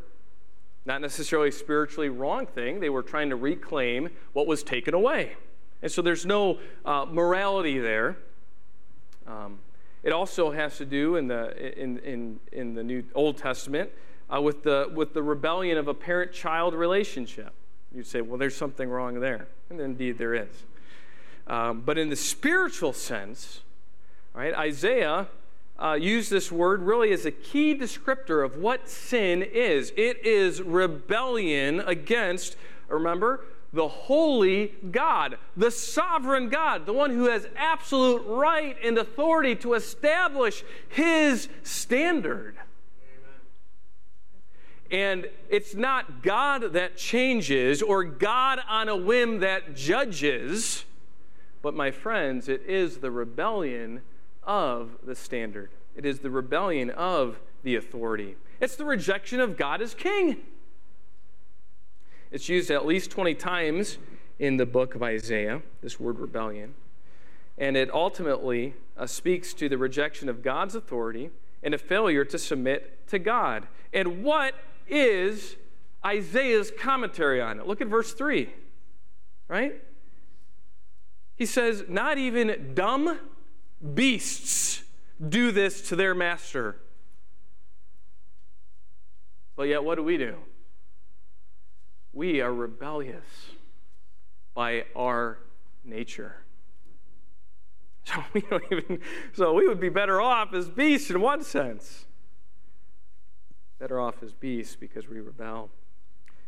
Not 0.86 1.00
necessarily 1.02 1.48
a 1.48 1.52
spiritually 1.52 2.08
wrong 2.08 2.46
thing. 2.46 2.80
They 2.80 2.90
were 2.90 3.02
trying 3.02 3.28
to 3.30 3.36
reclaim 3.36 4.08
what 4.32 4.46
was 4.46 4.62
taken 4.62 4.94
away. 4.94 5.36
And 5.82 5.92
so 5.92 6.00
there's 6.00 6.24
no 6.24 6.58
uh, 6.84 7.06
morality 7.10 7.78
there. 7.78 8.16
Um, 9.26 9.58
it 10.02 10.12
also 10.12 10.50
has 10.50 10.76
to 10.78 10.84
do 10.84 11.16
in 11.16 11.28
the, 11.28 11.80
in, 11.80 11.98
in, 11.98 12.40
in 12.52 12.74
the 12.74 12.82
New 12.82 13.04
Old 13.14 13.38
Testament 13.38 13.90
uh, 14.34 14.40
with, 14.40 14.62
the, 14.62 14.90
with 14.94 15.14
the 15.14 15.22
rebellion 15.22 15.78
of 15.78 15.88
a 15.88 15.94
parent 15.94 16.32
child 16.32 16.74
relationship. 16.74 17.52
You'd 17.94 18.06
say, 18.06 18.20
well, 18.20 18.38
there's 18.38 18.56
something 18.56 18.88
wrong 18.88 19.20
there. 19.20 19.48
And 19.70 19.80
indeed, 19.80 20.18
there 20.18 20.34
is. 20.34 20.64
Um, 21.46 21.80
but 21.80 21.96
in 21.98 22.10
the 22.10 22.16
spiritual 22.16 22.92
sense, 22.92 23.60
Right? 24.34 24.52
Isaiah 24.52 25.28
uh, 25.78 25.92
used 25.92 26.30
this 26.30 26.50
word 26.50 26.82
really 26.82 27.12
as 27.12 27.24
a 27.24 27.30
key 27.30 27.74
descriptor 27.74 28.44
of 28.44 28.56
what 28.56 28.88
sin 28.88 29.42
is. 29.42 29.92
It 29.96 30.24
is 30.24 30.60
rebellion 30.60 31.80
against, 31.80 32.56
remember, 32.88 33.44
the 33.72 33.88
holy 33.88 34.72
God, 34.90 35.36
the 35.56 35.70
sovereign 35.70 36.48
God, 36.48 36.86
the 36.86 36.92
one 36.92 37.10
who 37.10 37.24
has 37.24 37.48
absolute 37.56 38.22
right 38.26 38.76
and 38.84 38.98
authority 38.98 39.56
to 39.56 39.74
establish 39.74 40.64
his 40.88 41.48
standard. 41.62 42.56
And 44.90 45.26
it's 45.48 45.74
not 45.74 46.22
God 46.22 46.72
that 46.74 46.96
changes 46.96 47.82
or 47.82 48.04
God 48.04 48.60
on 48.68 48.88
a 48.88 48.96
whim 48.96 49.40
that 49.40 49.74
judges, 49.74 50.84
but 51.62 51.74
my 51.74 51.90
friends, 51.90 52.48
it 52.48 52.62
is 52.66 52.98
the 52.98 53.10
rebellion 53.10 54.02
of 54.46 54.96
the 55.02 55.14
standard. 55.14 55.70
It 55.94 56.04
is 56.04 56.20
the 56.20 56.30
rebellion 56.30 56.90
of 56.90 57.40
the 57.62 57.76
authority. 57.76 58.36
It's 58.60 58.76
the 58.76 58.84
rejection 58.84 59.40
of 59.40 59.56
God 59.56 59.80
as 59.80 59.94
king. 59.94 60.38
It's 62.30 62.48
used 62.48 62.70
at 62.70 62.84
least 62.84 63.10
20 63.10 63.34
times 63.34 63.98
in 64.38 64.56
the 64.56 64.66
book 64.66 64.94
of 64.94 65.02
Isaiah, 65.02 65.62
this 65.82 66.00
word 66.00 66.18
rebellion. 66.18 66.74
And 67.56 67.76
it 67.76 67.92
ultimately 67.92 68.74
uh, 68.96 69.06
speaks 69.06 69.54
to 69.54 69.68
the 69.68 69.78
rejection 69.78 70.28
of 70.28 70.42
God's 70.42 70.74
authority 70.74 71.30
and 71.62 71.72
a 71.72 71.78
failure 71.78 72.24
to 72.24 72.38
submit 72.38 73.06
to 73.08 73.18
God. 73.18 73.68
And 73.92 74.24
what 74.24 74.54
is 74.88 75.56
Isaiah's 76.04 76.72
commentary 76.76 77.40
on 77.40 77.60
it? 77.60 77.66
Look 77.66 77.80
at 77.80 77.86
verse 77.86 78.12
3, 78.12 78.52
right? 79.48 79.80
He 81.36 81.46
says, 81.46 81.84
Not 81.88 82.18
even 82.18 82.72
dumb 82.74 83.18
beasts 83.94 84.82
do 85.28 85.50
this 85.50 85.80
to 85.88 85.96
their 85.96 86.14
master. 86.14 86.76
But 89.56 89.64
yet, 89.64 89.84
what 89.84 89.96
do 89.96 90.02
we 90.02 90.16
do? 90.16 90.36
We 92.12 92.40
are 92.40 92.52
rebellious 92.52 93.24
by 94.54 94.84
our 94.96 95.38
nature. 95.84 96.36
So 98.06 98.22
we 98.34 98.42
don't 98.42 98.62
even 98.70 99.00
so 99.32 99.54
we 99.54 99.66
would 99.66 99.80
be 99.80 99.88
better 99.88 100.20
off 100.20 100.52
as 100.52 100.68
beasts 100.68 101.08
in 101.08 101.22
one 101.22 101.42
sense. 101.42 102.04
Better 103.78 103.98
off 103.98 104.22
as 104.22 104.34
beasts 104.34 104.76
because 104.76 105.08
we 105.08 105.20
rebel. 105.20 105.70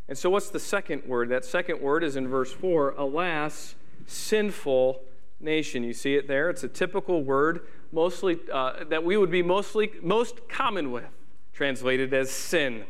And 0.07 0.19
so 0.19 0.29
what's 0.29 0.51
the 0.51 0.61
second 0.61 1.05
word? 1.07 1.31
That 1.31 1.47
second 1.47 1.81
word 1.81 2.05
is 2.05 2.15
in 2.15 2.29
verse 2.29 2.53
4, 2.53 2.91
alas, 2.91 3.75
sinful 4.07 5.01
nation. 5.41 5.85
You 5.85 5.93
see 5.93 6.15
it 6.15 6.29
there? 6.29 6.51
It's 6.51 6.65
a 6.65 6.69
typical 6.69 7.23
word 7.23 7.67
mostly 7.93 8.39
uh, 8.53 8.85
that 8.89 9.05
we 9.05 9.17
would 9.17 9.31
be 9.31 9.43
mostly 9.43 9.93
most 10.03 10.49
common 10.49 10.91
with, 10.91 11.05
translated 11.53 12.13
as 12.13 12.31
sin. 12.31 12.85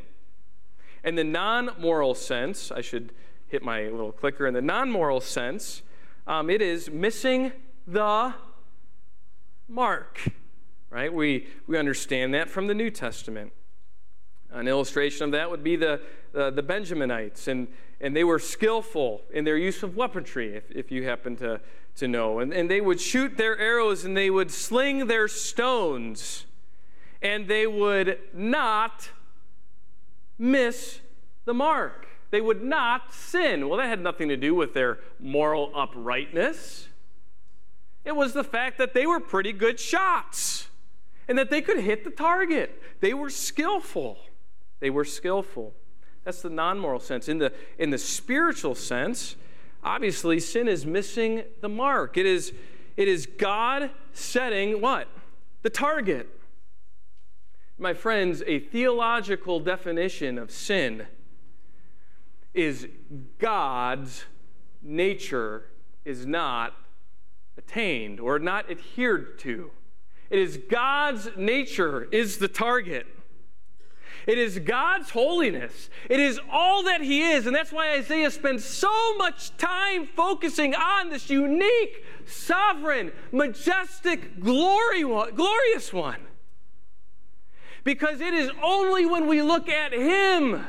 In 1.05 1.15
the 1.15 1.25
non-moral 1.25 2.15
sense, 2.15 2.73
I 2.73 2.81
should 2.81 3.13
hit 3.47 3.63
my 3.63 3.83
little 3.83 4.13
clicker. 4.13 4.47
In 4.47 4.55
the 4.55 4.63
non-moral 4.63 5.21
sense, 5.21 5.83
um, 6.27 6.51
it 6.51 6.61
is 6.61 6.91
missing 6.91 7.53
the 7.87 8.35
mark. 9.69 10.21
right? 10.91 11.13
We, 11.13 11.49
we 11.67 11.79
understand 11.79 12.35
that 12.35 12.49
from 12.49 12.67
the 12.67 12.75
New 12.75 12.91
Testament. 12.91 13.53
An 14.51 14.69
illustration 14.69 15.25
of 15.25 15.33
that 15.33 15.51
would 15.51 15.63
be 15.63 15.77
the, 15.77 16.01
uh, 16.35 16.51
the 16.51 16.63
Benjaminites, 16.63 17.49
and, 17.49 17.69
and 18.01 18.17
they 18.17 18.25
were 18.25 18.39
skillful 18.39 19.23
in 19.33 19.45
their 19.45 19.59
use 19.59 19.83
of 19.83 19.97
weaponry, 19.97 20.57
if, 20.57 20.71
if 20.71 20.91
you 20.91 21.05
happen 21.05 21.37
to, 21.37 21.61
to 21.97 22.09
know. 22.09 22.39
And, 22.39 22.53
and 22.53 22.71
they 22.71 22.81
would 22.81 23.01
shoot 23.01 23.37
their 23.37 23.59
arrows 23.59 24.05
and 24.05 24.17
they 24.17 24.31
would 24.31 24.51
sling 24.51 25.07
their 25.07 25.29
stones, 25.29 26.47
and 27.23 27.49
they 27.49 27.67
would 27.67 28.19
not 28.33 29.11
miss 30.39 31.01
the 31.45 31.55
mark. 31.55 32.07
They 32.31 32.41
would 32.41 32.63
not 32.63 33.15
sin. 33.15 33.69
Well, 33.69 33.79
that 33.79 33.89
had 33.89 34.01
nothing 34.01 34.29
to 34.29 34.37
do 34.37 34.55
with 34.55 34.75
their 34.75 34.99
moral 35.19 35.71
uprightness. 35.75 36.89
It 38.05 38.15
was 38.15 38.33
the 38.33 38.45
fact 38.45 38.79
that 38.79 38.95
they 38.95 39.07
were 39.07 39.21
pretty 39.21 39.53
good 39.53 39.81
shots 39.81 40.69
and 41.29 41.39
that 41.39 41.51
they 41.51 41.61
could 41.61 41.81
hit 41.81 42.05
the 42.05 42.11
target. 42.11 42.83
They 43.01 43.15
were 43.15 43.31
skillful. 43.31 44.19
They 44.81 44.91
were 44.91 45.05
skillful. 45.05 45.75
That's 46.25 46.43
the 46.43 46.51
non 46.51 46.79
moral 46.79 47.01
sense. 47.01 47.29
In 47.29 47.39
the, 47.39 47.53
in 47.79 47.91
the 47.91 47.99
spiritual 47.99 48.75
sense, 48.75 49.37
obviously, 49.87 50.41
sin 50.41 50.67
is 50.69 50.85
missing 50.85 51.45
the 51.61 51.69
mark. 51.69 52.19
It 52.19 52.27
is, 52.27 52.53
it 52.97 53.07
is 53.07 53.25
God 53.25 53.91
setting 54.13 54.81
what? 54.81 55.09
The 55.63 55.71
target. 55.71 56.29
My 57.79 57.95
friends, 57.95 58.43
a 58.47 58.59
theological 58.59 59.61
definition 59.61 60.39
of 60.39 60.51
sin 60.51 61.07
is 62.53 62.89
God's 63.39 64.25
nature 64.83 65.67
is 66.05 66.27
not 66.27 66.75
attained 67.57 68.19
or 68.19 68.39
not 68.39 68.71
adhered 68.71 69.39
to. 69.41 69.71
It 70.31 70.39
is 70.39 70.59
God's 70.69 71.29
nature 71.37 72.09
is 72.11 72.39
the 72.39 72.49
target. 72.49 73.07
It 74.27 74.39
is 74.39 74.59
God's 74.59 75.11
holiness. 75.11 75.89
It 76.11 76.19
is 76.19 76.41
all 76.51 76.83
that 76.83 77.01
He 77.01 77.23
is. 77.23 77.47
And 77.47 77.55
that's 77.55 77.71
why 77.71 77.93
Isaiah 77.93 78.31
spends 78.31 78.65
so 78.65 79.17
much 79.17 79.57
time 79.57 80.07
focusing 80.07 80.75
on 80.75 81.11
this 81.11 81.31
unique, 81.31 82.05
sovereign, 82.27 83.13
majestic, 83.31 84.41
glory 84.41 85.05
one, 85.05 85.35
glorious 85.37 85.93
one. 85.93 86.21
Because 87.85 88.21
it 88.21 88.35
is 88.35 88.51
only 88.65 89.07
when 89.07 89.29
we 89.29 89.43
look 89.43 89.69
at 89.69 89.93
Him 89.93 90.67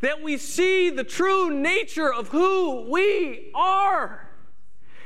that 0.00 0.22
we 0.22 0.36
see 0.36 0.90
the 0.90 1.04
true 1.04 1.50
nature 1.50 2.12
of 2.12 2.28
who 2.28 2.90
we 2.90 3.50
are. 3.54 4.28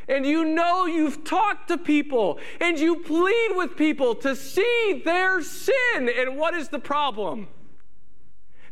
And 0.08 0.26
you 0.26 0.44
know 0.44 0.86
you've 0.86 1.22
talked 1.22 1.68
to 1.68 1.78
people 1.78 2.40
and 2.60 2.80
you 2.80 2.96
plead 2.96 3.52
with 3.54 3.76
people 3.76 4.16
to 4.16 4.34
see 4.34 5.02
their 5.04 5.40
sin. 5.40 6.10
And 6.18 6.36
what 6.36 6.54
is 6.54 6.70
the 6.70 6.80
problem? 6.80 7.46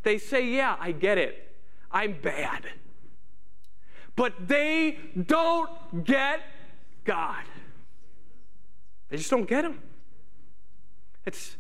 They 0.03 0.19
say, 0.19 0.47
Yeah, 0.47 0.77
I 0.79 0.93
get 0.93 1.19
it. 1.19 1.57
I'm 1.91 2.17
bad. 2.21 2.67
But 4.17 4.49
they 4.49 4.99
don't 5.27 6.05
get 6.05 6.41
God. 7.05 7.45
They 9.09 9.17
just 9.17 9.31
don't 9.31 9.49
get 9.49 9.65
Him. 9.65 9.81
It's, 11.25 11.57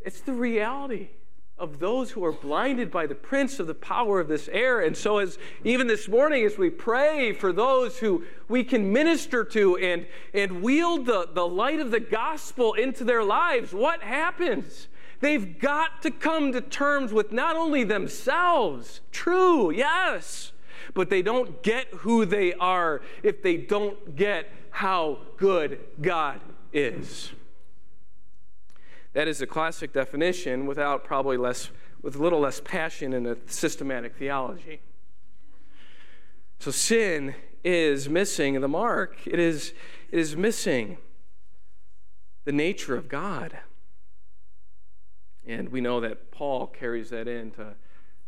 it's 0.00 0.20
the 0.20 0.32
reality 0.32 1.10
of 1.58 1.80
those 1.80 2.12
who 2.12 2.24
are 2.24 2.32
blinded 2.32 2.90
by 2.90 3.06
the 3.06 3.14
prince 3.14 3.58
of 3.58 3.66
the 3.66 3.74
power 3.74 4.20
of 4.20 4.28
this 4.28 4.48
air. 4.48 4.80
And 4.80 4.96
so, 4.96 5.18
as 5.18 5.38
even 5.64 5.88
this 5.88 6.08
morning, 6.08 6.44
as 6.44 6.56
we 6.56 6.70
pray 6.70 7.32
for 7.32 7.52
those 7.52 7.98
who 7.98 8.24
we 8.48 8.62
can 8.62 8.92
minister 8.92 9.42
to 9.44 9.76
and, 9.76 10.06
and 10.32 10.62
wield 10.62 11.06
the, 11.06 11.28
the 11.32 11.46
light 11.46 11.80
of 11.80 11.90
the 11.90 12.00
gospel 12.00 12.74
into 12.74 13.04
their 13.04 13.24
lives, 13.24 13.72
what 13.72 14.02
happens? 14.02 14.86
They've 15.20 15.58
got 15.58 16.02
to 16.02 16.10
come 16.10 16.52
to 16.52 16.60
terms 16.60 17.12
with 17.12 17.32
not 17.32 17.56
only 17.56 17.84
themselves, 17.84 19.00
true, 19.10 19.70
yes, 19.70 20.52
but 20.94 21.10
they 21.10 21.22
don't 21.22 21.62
get 21.62 21.88
who 21.88 22.24
they 22.24 22.54
are 22.54 23.02
if 23.22 23.42
they 23.42 23.56
don't 23.56 24.14
get 24.14 24.50
how 24.70 25.18
good 25.36 25.80
God 26.00 26.40
is. 26.72 27.32
That 29.12 29.26
is 29.26 29.42
a 29.42 29.46
classic 29.46 29.92
definition 29.92 30.66
without 30.66 31.02
probably 31.02 31.36
less, 31.36 31.70
with 32.02 32.14
a 32.14 32.22
little 32.22 32.40
less 32.40 32.60
passion 32.60 33.12
in 33.12 33.26
a 33.26 33.36
systematic 33.46 34.14
theology. 34.16 34.80
So 36.60 36.70
sin 36.70 37.34
is 37.64 38.08
missing 38.08 38.60
the 38.60 38.68
mark. 38.68 39.18
It 39.26 39.40
is, 39.40 39.72
it 40.10 40.18
is 40.18 40.36
missing 40.36 40.98
the 42.44 42.52
nature 42.52 42.96
of 42.96 43.08
God. 43.08 43.58
And 45.48 45.70
we 45.70 45.80
know 45.80 45.98
that 46.00 46.30
Paul 46.30 46.66
carries 46.66 47.08
that 47.08 47.26
into 47.26 47.74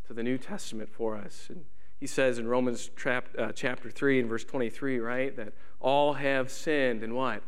to 0.07 0.15
the 0.15 0.23
New 0.23 0.39
Testament 0.39 0.89
for 0.91 1.17
us. 1.17 1.47
And 1.51 1.67
he 2.01 2.07
says 2.07 2.39
in 2.39 2.49
Romans 2.49 2.91
trap, 2.97 3.29
uh, 3.39 3.53
chapter 3.53 3.91
3 3.91 4.21
and 4.21 4.29
verse 4.29 4.43
23, 4.43 4.99
right, 5.01 5.37
that 5.37 5.53
all 5.81 6.15
have 6.15 6.51
sinned 6.51 7.05
and 7.05 7.15
what? 7.15 7.43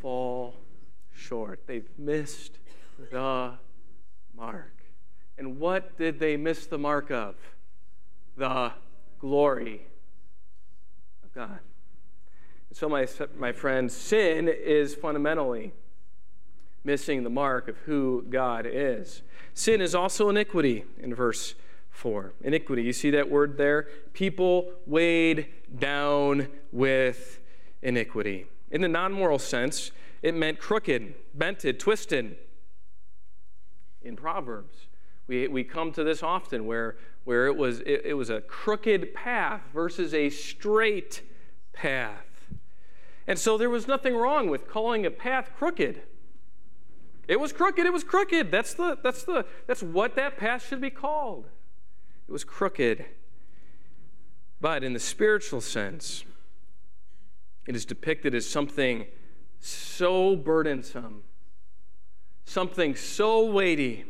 Fall 0.00 0.54
short. 1.14 1.66
They've 1.66 1.88
missed 1.98 2.58
the 3.10 3.58
mark. 4.34 4.82
And 5.36 5.58
what 5.58 5.98
did 5.98 6.18
they 6.18 6.38
miss 6.38 6.64
the 6.64 6.78
mark 6.78 7.10
of? 7.10 7.34
The 8.38 8.72
glory 9.18 9.82
of 11.22 11.32
God. 11.34 11.60
And 12.70 12.76
so, 12.78 12.88
my, 12.88 13.06
my 13.36 13.52
friends, 13.52 13.94
sin 13.94 14.48
is 14.48 14.94
fundamentally 14.94 15.74
missing 16.84 17.22
the 17.22 17.30
mark 17.30 17.68
of 17.68 17.76
who 17.78 18.24
God 18.28 18.66
is. 18.68 19.22
Sin 19.54 19.80
is 19.80 19.94
also 19.94 20.28
iniquity 20.28 20.84
in 20.98 21.14
verse 21.14 21.54
4. 21.90 22.32
Iniquity, 22.42 22.82
you 22.82 22.92
see 22.92 23.10
that 23.10 23.30
word 23.30 23.56
there? 23.56 23.88
People 24.12 24.72
weighed 24.86 25.46
down 25.78 26.48
with 26.72 27.40
iniquity. 27.82 28.46
In 28.70 28.80
the 28.80 28.88
non 28.88 29.12
moral 29.12 29.38
sense, 29.38 29.92
it 30.22 30.34
meant 30.34 30.58
crooked, 30.58 31.14
bented, 31.34 31.78
twisted. 31.78 32.36
In 34.02 34.16
Proverbs, 34.16 34.86
we, 35.28 35.46
we 35.46 35.62
come 35.62 35.92
to 35.92 36.02
this 36.02 36.22
often 36.22 36.66
where, 36.66 36.96
where 37.24 37.46
it, 37.46 37.56
was, 37.56 37.80
it, 37.80 38.02
it 38.04 38.14
was 38.14 38.30
a 38.30 38.40
crooked 38.40 39.14
path 39.14 39.60
versus 39.72 40.12
a 40.12 40.30
straight 40.30 41.22
path. 41.72 42.26
And 43.26 43.38
so 43.38 43.56
there 43.56 43.70
was 43.70 43.86
nothing 43.86 44.16
wrong 44.16 44.48
with 44.48 44.68
calling 44.68 45.06
a 45.06 45.10
path 45.10 45.50
crooked. 45.56 46.02
It 47.32 47.40
was 47.40 47.50
crooked, 47.50 47.86
it 47.86 47.92
was 47.94 48.04
crooked. 48.04 48.50
That's, 48.50 48.74
the, 48.74 48.98
that's, 49.02 49.22
the, 49.22 49.46
that's 49.66 49.82
what 49.82 50.16
that 50.16 50.36
path 50.36 50.68
should 50.68 50.82
be 50.82 50.90
called. 50.90 51.46
It 52.28 52.30
was 52.30 52.44
crooked. 52.44 53.06
But 54.60 54.84
in 54.84 54.92
the 54.92 55.00
spiritual 55.00 55.62
sense, 55.62 56.26
it 57.66 57.74
is 57.74 57.86
depicted 57.86 58.34
as 58.34 58.46
something 58.46 59.06
so 59.60 60.36
burdensome, 60.36 61.22
something 62.44 62.94
so 62.94 63.50
weighty, 63.50 64.04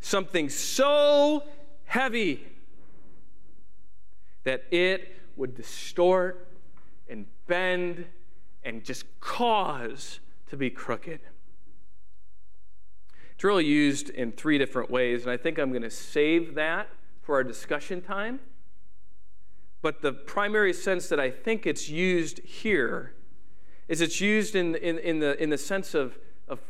something 0.00 0.48
so 0.48 1.44
heavy 1.84 2.48
that 4.42 4.64
it 4.72 5.20
would 5.36 5.54
distort 5.54 6.48
and 7.08 7.26
bend 7.46 8.06
and 8.64 8.82
just 8.82 9.04
cause 9.20 10.18
to 10.48 10.56
be 10.56 10.68
crooked. 10.68 11.20
It's 13.40 13.44
really 13.46 13.64
used 13.64 14.10
in 14.10 14.32
three 14.32 14.58
different 14.58 14.90
ways, 14.90 15.22
and 15.22 15.30
I 15.30 15.38
think 15.38 15.58
I'm 15.58 15.70
going 15.70 15.80
to 15.80 15.88
save 15.88 16.56
that 16.56 16.88
for 17.22 17.36
our 17.36 17.42
discussion 17.42 18.02
time. 18.02 18.38
But 19.80 20.02
the 20.02 20.12
primary 20.12 20.74
sense 20.74 21.08
that 21.08 21.18
I 21.18 21.30
think 21.30 21.66
it's 21.66 21.88
used 21.88 22.40
here 22.40 23.14
is 23.88 24.02
it's 24.02 24.20
used 24.20 24.56
in, 24.56 24.74
in, 24.74 24.98
in, 24.98 25.20
the, 25.20 25.42
in 25.42 25.48
the 25.48 25.56
sense 25.56 25.94
of, 25.94 26.18
of 26.48 26.60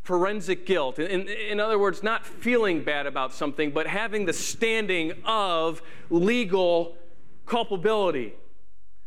forensic 0.00 0.64
guilt. 0.64 0.98
In, 0.98 1.28
in 1.28 1.60
other 1.60 1.78
words, 1.78 2.02
not 2.02 2.24
feeling 2.24 2.82
bad 2.82 3.06
about 3.06 3.34
something, 3.34 3.70
but 3.70 3.86
having 3.86 4.24
the 4.24 4.32
standing 4.32 5.12
of 5.26 5.82
legal 6.08 6.96
culpability, 7.44 8.32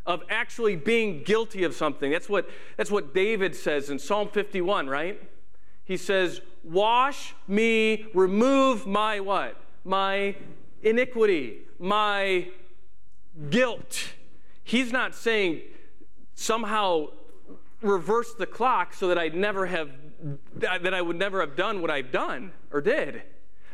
of 0.06 0.22
actually 0.30 0.76
being 0.76 1.24
guilty 1.24 1.64
of 1.64 1.74
something. 1.74 2.12
That's 2.12 2.30
what, 2.30 2.48
that's 2.76 2.92
what 2.92 3.16
David 3.16 3.56
says 3.56 3.90
in 3.90 3.98
Psalm 3.98 4.30
51, 4.30 4.88
right? 4.88 5.20
He 5.84 5.98
says, 5.98 6.42
Wash 6.68 7.34
me, 7.48 8.08
remove 8.14 8.86
my 8.86 9.22
what? 9.22 9.56
My 9.86 10.36
iniquity, 10.84 11.60
my 11.80 12.50
guilt. 13.50 14.14
He's 14.64 14.92
not 14.92 15.16
saying 15.16 15.62
somehow 16.36 17.08
reverse 17.82 18.34
the 18.34 18.46
clock 18.46 18.94
so 18.94 19.08
that 19.08 19.18
I'd 19.18 19.34
never 19.34 19.68
have 19.68 19.92
that 20.56 20.94
I 20.94 21.02
would 21.02 21.16
never 21.16 21.40
have 21.42 21.56
done 21.56 21.82
what 21.82 21.92
I've 21.92 22.12
done 22.12 22.52
or 22.72 22.82
did. 22.82 23.22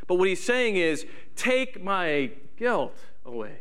But 0.05 0.15
what 0.15 0.27
he's 0.27 0.43
saying 0.43 0.75
is 0.75 1.05
take 1.35 1.81
my 1.81 2.31
guilt 2.57 2.97
away. 3.25 3.59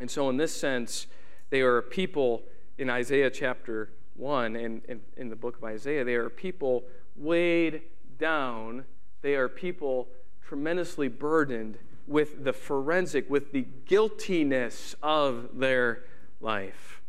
And 0.00 0.10
so 0.10 0.28
in 0.28 0.36
this 0.36 0.54
sense, 0.54 1.06
they 1.50 1.60
are 1.60 1.80
people 1.80 2.42
in 2.76 2.90
Isaiah 2.90 3.30
chapter 3.30 3.90
1 4.16 4.56
in, 4.56 4.82
in, 4.88 5.00
in 5.16 5.28
the 5.28 5.36
book 5.36 5.56
of 5.56 5.64
Isaiah. 5.64 6.04
They 6.04 6.16
are 6.16 6.28
people 6.28 6.82
weighed 7.14 7.82
down, 8.18 8.84
they 9.22 9.34
are 9.34 9.48
people 9.48 10.08
tremendously 10.46 11.08
burdened 11.08 11.78
with 12.06 12.44
the 12.44 12.52
forensic, 12.52 13.30
with 13.30 13.52
the 13.52 13.66
guiltiness 13.86 14.94
of 15.02 15.58
their 15.58 16.04
life. 16.40 17.00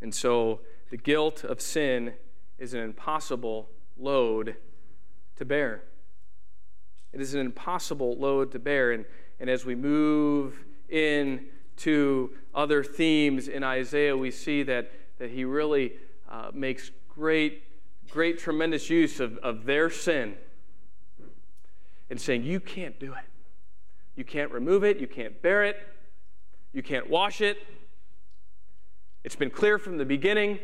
And 0.00 0.14
so 0.14 0.60
the 0.90 0.96
guilt 0.96 1.44
of 1.44 1.60
sin 1.60 2.14
is 2.58 2.74
an 2.74 2.80
impossible 2.80 3.68
load 3.98 4.56
to 5.36 5.44
bear. 5.44 5.82
It 7.12 7.20
is 7.20 7.34
an 7.34 7.40
impossible 7.40 8.16
load 8.16 8.52
to 8.52 8.58
bear. 8.58 8.92
And, 8.92 9.04
and 9.38 9.50
as 9.50 9.64
we 9.64 9.74
move 9.74 10.64
in 10.88 11.46
to 11.78 12.30
other 12.54 12.82
themes 12.82 13.48
in 13.48 13.62
Isaiah, 13.62 14.16
we 14.16 14.30
see 14.30 14.62
that, 14.64 14.90
that 15.18 15.30
he 15.30 15.44
really 15.44 15.94
uh, 16.28 16.50
makes 16.52 16.90
great, 17.08 17.62
great, 18.12 18.38
tremendous 18.38 18.90
use 18.90 19.20
of, 19.20 19.38
of 19.38 19.64
their 19.64 19.88
sin 19.88 20.34
and 22.10 22.20
saying, 22.20 22.44
You 22.44 22.60
can't 22.60 23.00
do 23.00 23.12
it. 23.12 23.24
You 24.16 24.24
can't 24.24 24.50
remove 24.52 24.84
it. 24.84 24.98
You 24.98 25.06
can't 25.06 25.40
bear 25.40 25.64
it. 25.64 25.76
You 26.72 26.82
can't 26.82 27.08
wash 27.08 27.40
it. 27.40 27.58
It's 29.24 29.36
been 29.36 29.50
clear 29.50 29.78
from 29.78 29.96
the 29.96 30.04
beginning. 30.04 30.58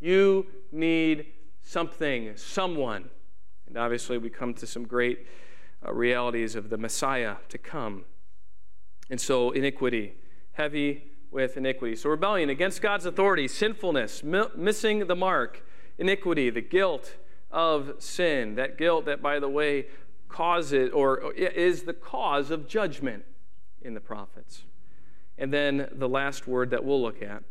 You 0.00 0.46
need 0.70 1.26
something, 1.62 2.36
someone. 2.36 3.10
And 3.66 3.76
obviously, 3.76 4.18
we 4.18 4.30
come 4.30 4.54
to 4.54 4.66
some 4.66 4.84
great 4.84 5.26
uh, 5.86 5.92
realities 5.92 6.54
of 6.54 6.70
the 6.70 6.78
Messiah 6.78 7.36
to 7.48 7.58
come. 7.58 8.04
And 9.10 9.20
so, 9.20 9.50
iniquity, 9.50 10.14
heavy 10.52 11.10
with 11.30 11.56
iniquity. 11.56 11.96
So, 11.96 12.10
rebellion 12.10 12.50
against 12.50 12.82
God's 12.82 13.06
authority, 13.06 13.48
sinfulness, 13.48 14.22
mi- 14.22 14.48
missing 14.56 15.06
the 15.06 15.16
mark, 15.16 15.64
iniquity, 16.02 16.50
the 16.50 16.60
guilt 16.60 17.14
of 17.52 17.94
sin. 17.98 18.56
That 18.56 18.76
guilt 18.76 19.04
that, 19.06 19.22
by 19.22 19.38
the 19.38 19.48
way, 19.48 19.86
causes 20.28 20.90
or 20.92 21.32
is 21.32 21.84
the 21.84 21.92
cause 21.92 22.50
of 22.50 22.66
judgment 22.66 23.24
in 23.80 23.94
the 23.94 24.00
prophets. 24.00 24.64
And 25.38 25.52
then 25.52 25.88
the 25.92 26.08
last 26.08 26.48
word 26.48 26.70
that 26.70 26.84
we'll 26.84 27.00
look 27.00 27.22
at 27.22 27.44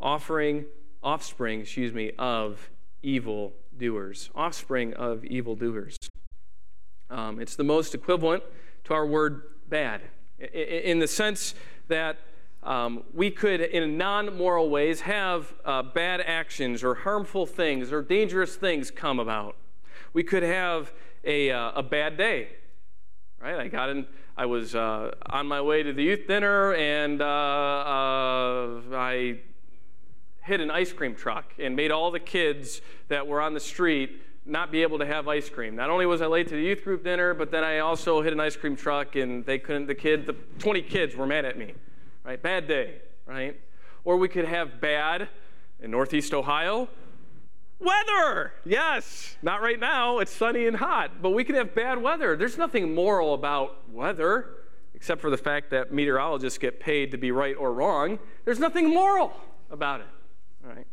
offering, 0.00 0.64
offspring, 1.02 1.60
excuse 1.60 1.92
me, 1.92 2.12
of 2.18 2.70
evil 3.02 3.52
doers. 3.76 4.30
Offspring 4.34 4.94
of 4.94 5.24
evil 5.24 5.54
doers. 5.54 5.96
Um, 7.10 7.40
it's 7.40 7.56
the 7.56 7.64
most 7.64 7.94
equivalent 7.94 8.42
to 8.84 8.94
our 8.94 9.06
word 9.06 9.42
bad, 9.68 10.00
in 10.38 10.98
the 10.98 11.06
sense 11.06 11.54
that 11.88 12.16
um, 12.62 13.02
we 13.12 13.30
could, 13.30 13.60
in 13.60 13.98
non 13.98 14.36
moral 14.36 14.70
ways, 14.70 15.00
have 15.02 15.52
uh, 15.64 15.82
bad 15.82 16.20
actions 16.20 16.84
or 16.84 16.94
harmful 16.94 17.46
things 17.46 17.92
or 17.92 18.02
dangerous 18.02 18.54
things 18.54 18.90
come 18.90 19.18
about. 19.18 19.56
We 20.12 20.22
could 20.22 20.42
have 20.42 20.92
a, 21.24 21.50
uh, 21.50 21.72
a 21.76 21.82
bad 21.82 22.16
day, 22.16 22.48
right? 23.40 23.56
I 23.56 23.68
got 23.68 23.90
in, 23.90 24.06
I 24.36 24.46
was 24.46 24.74
uh, 24.74 25.12
on 25.26 25.46
my 25.46 25.60
way 25.60 25.82
to 25.82 25.92
the 25.92 26.02
youth 26.02 26.26
dinner 26.26 26.74
and 26.74 27.20
uh, 27.20 27.24
uh, 27.24 28.80
I 28.92 29.40
hit 30.42 30.60
an 30.60 30.70
ice 30.70 30.92
cream 30.92 31.14
truck 31.14 31.52
and 31.58 31.76
made 31.76 31.90
all 31.90 32.10
the 32.10 32.20
kids 32.20 32.80
that 33.08 33.26
were 33.26 33.40
on 33.40 33.54
the 33.54 33.60
street 33.60 34.22
not 34.44 34.72
be 34.72 34.82
able 34.82 34.98
to 34.98 35.06
have 35.06 35.28
ice 35.28 35.48
cream. 35.48 35.76
Not 35.76 35.90
only 35.90 36.04
was 36.04 36.20
I 36.20 36.26
late 36.26 36.48
to 36.48 36.54
the 36.54 36.62
youth 36.62 36.82
group 36.82 37.04
dinner, 37.04 37.32
but 37.32 37.50
then 37.50 37.62
I 37.62 37.78
also 37.78 38.22
hit 38.22 38.32
an 38.32 38.40
ice 38.40 38.56
cream 38.56 38.74
truck 38.74 39.14
and 39.16 39.44
they 39.46 39.58
couldn't, 39.58 39.86
the 39.86 39.94
kid, 39.94 40.26
the 40.26 40.34
20 40.58 40.82
kids 40.82 41.14
were 41.14 41.26
mad 41.26 41.44
at 41.44 41.56
me, 41.56 41.74
right? 42.24 42.40
Bad 42.40 42.68
day, 42.68 43.00
right? 43.26 43.58
Or 44.04 44.16
we 44.16 44.28
could 44.28 44.44
have 44.44 44.80
bad 44.80 45.28
in 45.80 45.90
Northeast 45.90 46.32
Ohio, 46.34 46.88
weather. 47.78 48.52
Yes, 48.64 49.36
not 49.42 49.60
right 49.60 49.78
now, 49.78 50.18
it's 50.18 50.32
sunny 50.32 50.66
and 50.66 50.76
hot, 50.76 51.20
but 51.20 51.30
we 51.30 51.44
could 51.44 51.56
have 51.56 51.74
bad 51.74 52.00
weather. 52.00 52.36
There's 52.36 52.58
nothing 52.58 52.94
moral 52.94 53.34
about 53.34 53.90
weather, 53.90 54.50
except 54.94 55.20
for 55.20 55.30
the 55.30 55.36
fact 55.36 55.70
that 55.70 55.92
meteorologists 55.92 56.58
get 56.58 56.80
paid 56.80 57.10
to 57.10 57.18
be 57.18 57.32
right 57.32 57.56
or 57.56 57.72
wrong. 57.72 58.18
There's 58.44 58.60
nothing 58.60 58.92
moral 58.92 59.32
about 59.70 60.00
it, 60.00 60.06
right? 60.62 60.86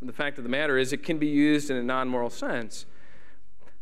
And 0.00 0.08
the 0.08 0.12
fact 0.12 0.38
of 0.38 0.44
the 0.44 0.50
matter 0.50 0.78
is, 0.78 0.92
it 0.92 1.02
can 1.02 1.18
be 1.18 1.26
used 1.26 1.70
in 1.70 1.76
a 1.76 1.82
non 1.82 2.08
moral 2.08 2.30
sense. 2.30 2.86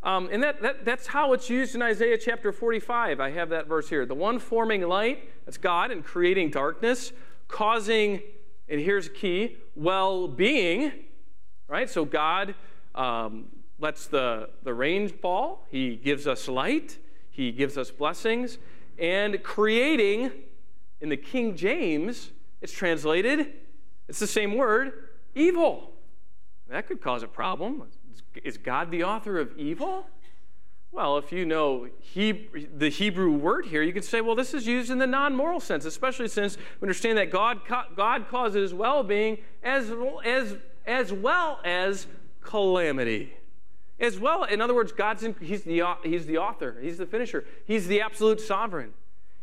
Um, 0.02 0.28
and 0.30 0.42
that, 0.42 0.62
that, 0.62 0.84
that's 0.84 1.08
how 1.08 1.32
it's 1.32 1.50
used 1.50 1.74
in 1.74 1.82
Isaiah 1.82 2.18
chapter 2.18 2.52
45. 2.52 3.20
I 3.20 3.30
have 3.30 3.48
that 3.50 3.66
verse 3.66 3.88
here. 3.88 4.06
The 4.06 4.14
one 4.14 4.38
forming 4.38 4.82
light, 4.82 5.28
that's 5.44 5.58
God, 5.58 5.90
and 5.90 6.04
creating 6.04 6.50
darkness, 6.50 7.12
causing, 7.48 8.22
and 8.68 8.80
here's 8.80 9.06
a 9.06 9.10
key, 9.10 9.56
well 9.74 10.28
being, 10.28 10.92
right? 11.66 11.90
So 11.90 12.04
God 12.04 12.54
um, 12.94 13.46
lets 13.80 14.06
the, 14.06 14.50
the 14.62 14.72
rain 14.72 15.08
fall, 15.08 15.66
He 15.70 15.96
gives 15.96 16.26
us 16.26 16.46
light, 16.48 16.98
He 17.30 17.50
gives 17.50 17.76
us 17.76 17.90
blessings, 17.90 18.58
and 18.98 19.42
creating, 19.42 20.30
in 21.00 21.08
the 21.08 21.16
King 21.16 21.56
James, 21.56 22.30
it's 22.60 22.72
translated, 22.72 23.52
it's 24.08 24.18
the 24.18 24.26
same 24.26 24.54
word, 24.54 25.08
evil. 25.34 25.92
That 26.68 26.86
could 26.86 27.00
cause 27.00 27.22
a 27.22 27.28
problem. 27.28 27.84
Is 28.42 28.56
God 28.56 28.90
the 28.90 29.04
author 29.04 29.38
of 29.38 29.56
evil? 29.56 30.06
Well, 30.90 31.18
if 31.18 31.32
you 31.32 31.44
know 31.44 31.88
the 32.14 32.88
Hebrew 32.88 33.30
word 33.30 33.66
here, 33.66 33.82
you 33.82 33.92
could 33.92 34.04
say, 34.04 34.20
well, 34.20 34.34
this 34.34 34.54
is 34.54 34.66
used 34.66 34.90
in 34.90 34.98
the 34.98 35.06
non 35.06 35.36
moral 35.36 35.60
sense, 35.60 35.84
especially 35.84 36.28
since 36.28 36.56
we 36.80 36.86
understand 36.86 37.18
that 37.18 37.30
God, 37.30 37.60
God 37.94 38.28
causes 38.28 38.72
well 38.72 39.02
being 39.02 39.38
as, 39.62 39.92
as, 40.24 40.56
as 40.86 41.12
well 41.12 41.60
as 41.64 42.06
calamity. 42.40 43.34
As 44.00 44.18
well, 44.18 44.44
in 44.44 44.60
other 44.60 44.74
words, 44.74 44.92
God's 44.92 45.24
in, 45.24 45.34
he's, 45.40 45.62
the, 45.64 45.82
he's 46.04 46.26
the 46.26 46.38
author, 46.38 46.76
He's 46.80 46.98
the 46.98 47.06
finisher, 47.06 47.44
He's 47.64 47.88
the 47.88 48.00
absolute 48.00 48.40
sovereign. 48.40 48.92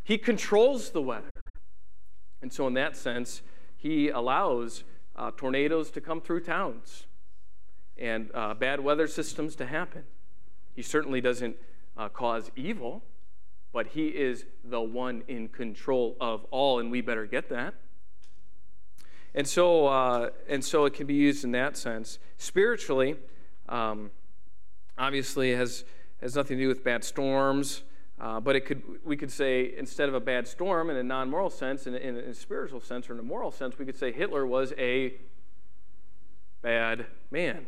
He 0.04 0.18
controls 0.18 0.92
the 0.92 1.02
weather. 1.02 1.32
And 2.42 2.54
so, 2.54 2.66
in 2.68 2.74
that 2.76 2.96
sense, 2.96 3.42
He 3.76 4.10
allows 4.10 4.84
uh, 5.16 5.32
tornadoes 5.36 5.92
to 5.92 6.02
come 6.02 6.22
through 6.22 6.42
towns 6.42 7.06
and 7.98 8.30
uh, 8.34 8.54
bad 8.54 8.80
weather 8.80 9.08
systems 9.08 9.56
to 9.56 9.66
happen. 9.66 10.04
He 10.76 10.82
certainly 10.82 11.22
doesn't 11.22 11.56
uh, 11.98 12.10
cause 12.10 12.52
evil, 12.56 13.04
but 13.72 13.88
He 13.88 14.08
is 14.08 14.46
the 14.64 14.82
one 14.82 15.24
in 15.28 15.48
control 15.48 16.18
of 16.20 16.46
all, 16.52 16.80
and 16.80 16.92
we 16.92 17.02
better 17.02 17.26
get 17.26 17.50
that. 17.50 17.76
And 19.34 19.48
so, 19.48 19.88
uh, 19.88 20.30
and 20.48 20.64
so 20.64 20.86
it 20.86 20.94
can 20.94 21.08
be 21.08 21.14
used 21.14 21.44
in 21.44 21.52
that 21.52 21.76
sense. 21.78 22.20
Spiritually, 22.38 23.16
um, 23.68 24.12
obviously, 24.98 25.54
has 25.54 25.84
has 26.22 26.36
nothing 26.36 26.58
to 26.58 26.64
do 26.64 26.68
with 26.70 26.84
bad 26.84 27.04
storms, 27.04 27.84
uh, 28.20 28.40
but 28.40 28.56
it 28.56 28.62
could 28.62 28.82
we 29.04 29.18
could 29.18 29.32
say 29.32 29.74
instead 29.78 30.08
of 30.08 30.16
a 30.16 30.20
bad 30.20 30.48
storm 30.48 30.90
in 30.90 30.96
a 30.96 31.04
non-moral 31.04 31.50
sense, 31.50 31.86
in, 31.86 31.96
in, 31.96 32.18
in 32.18 32.30
a 32.30 32.34
spiritual 32.34 32.80
sense 32.80 33.10
or 33.10 33.14
in 33.14 33.20
a 33.20 33.24
moral 33.24 33.52
sense, 33.52 33.78
we 33.78 33.86
could 33.86 33.98
say 33.98 34.12
Hitler 34.12 34.46
was 34.46 34.74
a 34.78 35.16
bad 36.62 37.06
man 37.30 37.66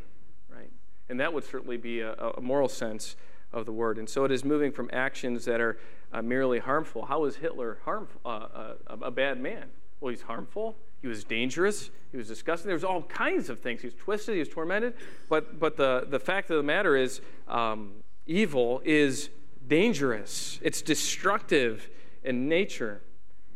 and 1.09 1.19
that 1.19 1.33
would 1.33 1.43
certainly 1.43 1.77
be 1.77 2.01
a, 2.01 2.13
a 2.13 2.41
moral 2.41 2.69
sense 2.69 3.15
of 3.53 3.65
the 3.65 3.71
word. 3.71 3.97
And 3.97 4.09
so 4.09 4.25
it 4.25 4.31
is 4.31 4.43
moving 4.43 4.71
from 4.71 4.89
actions 4.91 5.45
that 5.45 5.61
are 5.61 5.77
uh, 6.11 6.21
merely 6.21 6.59
harmful. 6.59 7.05
How 7.05 7.21
was 7.21 7.37
Hitler 7.37 7.79
harmful, 7.85 8.19
uh, 8.25 8.29
uh, 8.29 8.73
a 9.01 9.11
bad 9.11 9.39
man? 9.39 9.65
Well, 9.99 10.09
he's 10.11 10.21
harmful. 10.21 10.75
He 11.01 11.07
was 11.07 11.23
dangerous. 11.23 11.89
He 12.11 12.17
was 12.17 12.27
disgusting. 12.27 12.67
There 12.67 12.75
was 12.75 12.83
all 12.83 13.03
kinds 13.03 13.49
of 13.49 13.59
things. 13.59 13.81
He 13.81 13.87
was 13.87 13.95
twisted. 13.95 14.33
He 14.33 14.39
was 14.39 14.49
tormented. 14.49 14.93
But, 15.29 15.59
but 15.59 15.77
the, 15.77 16.05
the 16.09 16.19
fact 16.19 16.49
of 16.49 16.57
the 16.57 16.63
matter 16.63 16.95
is, 16.95 17.21
um, 17.47 17.93
evil 18.25 18.81
is 18.83 19.29
dangerous. 19.67 20.59
It's 20.61 20.81
destructive 20.81 21.89
in 22.23 22.49
nature. 22.49 23.01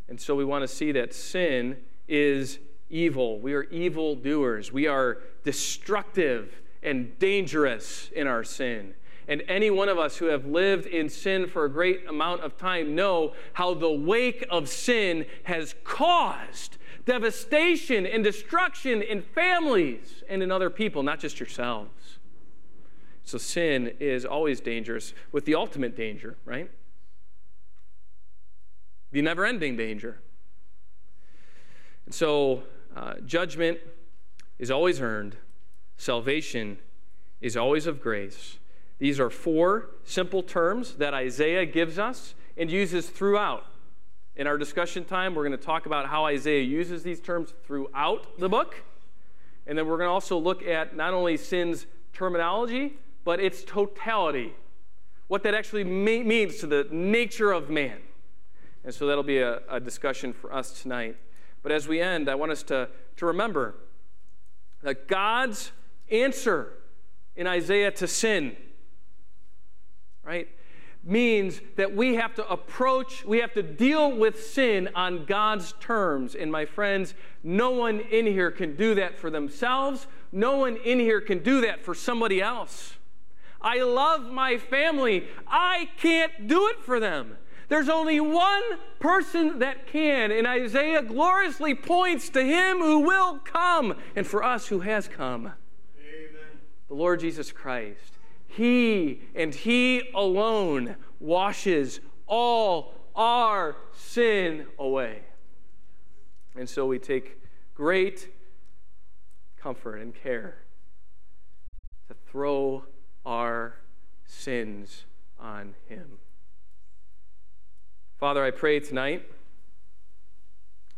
And 0.08 0.20
so 0.20 0.34
we 0.34 0.44
want 0.44 0.62
to 0.62 0.68
see 0.68 0.92
that 0.92 1.14
sin 1.14 1.78
is 2.08 2.58
evil. 2.90 3.40
We 3.40 3.54
are 3.54 3.64
evil 3.64 4.14
doers. 4.14 4.72
We 4.72 4.86
are 4.86 5.18
destructive 5.44 6.61
and 6.82 7.18
dangerous 7.18 8.10
in 8.14 8.26
our 8.26 8.44
sin. 8.44 8.94
And 9.28 9.42
any 9.46 9.70
one 9.70 9.88
of 9.88 9.98
us 9.98 10.16
who 10.16 10.26
have 10.26 10.46
lived 10.46 10.86
in 10.86 11.08
sin 11.08 11.46
for 11.46 11.64
a 11.64 11.70
great 11.70 12.06
amount 12.08 12.42
of 12.42 12.56
time 12.56 12.94
know 12.94 13.34
how 13.52 13.72
the 13.72 13.90
wake 13.90 14.44
of 14.50 14.68
sin 14.68 15.26
has 15.44 15.74
caused 15.84 16.76
devastation 17.04 18.04
and 18.06 18.22
destruction 18.24 19.00
in 19.00 19.22
families 19.22 20.22
and 20.28 20.42
in 20.42 20.50
other 20.50 20.70
people, 20.70 21.02
not 21.02 21.20
just 21.20 21.38
yourselves. 21.38 22.18
So 23.24 23.38
sin 23.38 23.94
is 24.00 24.24
always 24.24 24.60
dangerous, 24.60 25.14
with 25.30 25.44
the 25.44 25.54
ultimate 25.54 25.96
danger, 25.96 26.36
right? 26.44 26.70
The 29.12 29.22
never 29.22 29.44
ending 29.44 29.76
danger. 29.76 30.18
And 32.06 32.14
so 32.14 32.64
uh, 32.96 33.14
judgment 33.24 33.78
is 34.58 34.70
always 34.70 35.00
earned 35.00 35.36
Salvation 36.02 36.78
is 37.40 37.56
always 37.56 37.86
of 37.86 38.00
grace. 38.00 38.58
These 38.98 39.20
are 39.20 39.30
four 39.30 39.90
simple 40.02 40.42
terms 40.42 40.94
that 40.94 41.14
Isaiah 41.14 41.64
gives 41.64 41.96
us 41.96 42.34
and 42.56 42.68
uses 42.68 43.08
throughout. 43.08 43.64
In 44.34 44.48
our 44.48 44.58
discussion 44.58 45.04
time, 45.04 45.36
we're 45.36 45.46
going 45.46 45.56
to 45.56 45.64
talk 45.64 45.86
about 45.86 46.08
how 46.08 46.24
Isaiah 46.24 46.64
uses 46.64 47.04
these 47.04 47.20
terms 47.20 47.54
throughout 47.64 48.40
the 48.40 48.48
book. 48.48 48.82
And 49.64 49.78
then 49.78 49.86
we're 49.86 49.96
going 49.96 50.08
to 50.08 50.12
also 50.12 50.36
look 50.36 50.64
at 50.64 50.96
not 50.96 51.14
only 51.14 51.36
sin's 51.36 51.86
terminology, 52.12 52.98
but 53.22 53.38
its 53.38 53.62
totality, 53.62 54.54
what 55.28 55.44
that 55.44 55.54
actually 55.54 55.84
means 55.84 56.56
to 56.56 56.66
the 56.66 56.88
nature 56.90 57.52
of 57.52 57.70
man. 57.70 57.98
And 58.82 58.92
so 58.92 59.06
that'll 59.06 59.22
be 59.22 59.38
a, 59.38 59.60
a 59.70 59.78
discussion 59.78 60.32
for 60.32 60.52
us 60.52 60.82
tonight. 60.82 61.14
But 61.62 61.70
as 61.70 61.86
we 61.86 62.00
end, 62.00 62.28
I 62.28 62.34
want 62.34 62.50
us 62.50 62.64
to, 62.64 62.88
to 63.18 63.26
remember 63.26 63.76
that 64.82 65.06
God's 65.06 65.70
answer 66.10 66.74
in 67.36 67.46
Isaiah 67.46 67.90
to 67.92 68.06
sin, 68.06 68.56
right, 70.24 70.48
means 71.04 71.60
that 71.76 71.94
we 71.94 72.14
have 72.14 72.34
to 72.34 72.48
approach, 72.48 73.24
we 73.24 73.38
have 73.38 73.52
to 73.54 73.62
deal 73.62 74.16
with 74.16 74.44
sin 74.44 74.88
on 74.94 75.24
God's 75.24 75.74
terms. 75.80 76.34
And 76.34 76.52
my 76.52 76.64
friends, 76.64 77.14
no 77.42 77.70
one 77.70 78.00
in 78.00 78.26
here 78.26 78.50
can 78.50 78.76
do 78.76 78.94
that 78.94 79.18
for 79.18 79.30
themselves. 79.30 80.06
No 80.30 80.56
one 80.58 80.76
in 80.76 80.98
here 81.00 81.20
can 81.20 81.42
do 81.42 81.62
that 81.62 81.84
for 81.84 81.94
somebody 81.94 82.40
else. 82.40 82.94
I 83.60 83.82
love 83.82 84.30
my 84.30 84.58
family. 84.58 85.26
I 85.46 85.88
can't 85.96 86.46
do 86.46 86.68
it 86.68 86.82
for 86.84 87.00
them. 87.00 87.36
There's 87.68 87.88
only 87.88 88.20
one 88.20 88.62
person 89.00 89.60
that 89.60 89.86
can, 89.86 90.30
and 90.30 90.46
Isaiah 90.46 91.02
gloriously 91.02 91.74
points 91.74 92.28
to 92.30 92.44
him 92.44 92.78
who 92.78 93.00
will 93.00 93.38
come, 93.38 93.94
and 94.14 94.26
for 94.26 94.44
us 94.44 94.66
who 94.66 94.80
has 94.80 95.08
come. 95.08 95.52
The 96.92 96.98
Lord 96.98 97.20
Jesus 97.20 97.50
Christ. 97.50 98.18
He 98.46 99.22
and 99.34 99.54
He 99.54 100.10
alone 100.14 100.96
washes 101.20 102.00
all 102.26 102.92
our 103.16 103.76
sin 103.94 104.66
away. 104.78 105.22
And 106.54 106.68
so 106.68 106.84
we 106.84 106.98
take 106.98 107.40
great 107.74 108.28
comfort 109.58 110.02
and 110.02 110.14
care 110.14 110.58
to 112.08 112.14
throw 112.30 112.84
our 113.24 113.76
sins 114.26 115.06
on 115.40 115.72
Him. 115.88 116.18
Father, 118.18 118.44
I 118.44 118.50
pray 118.50 118.80
tonight 118.80 119.24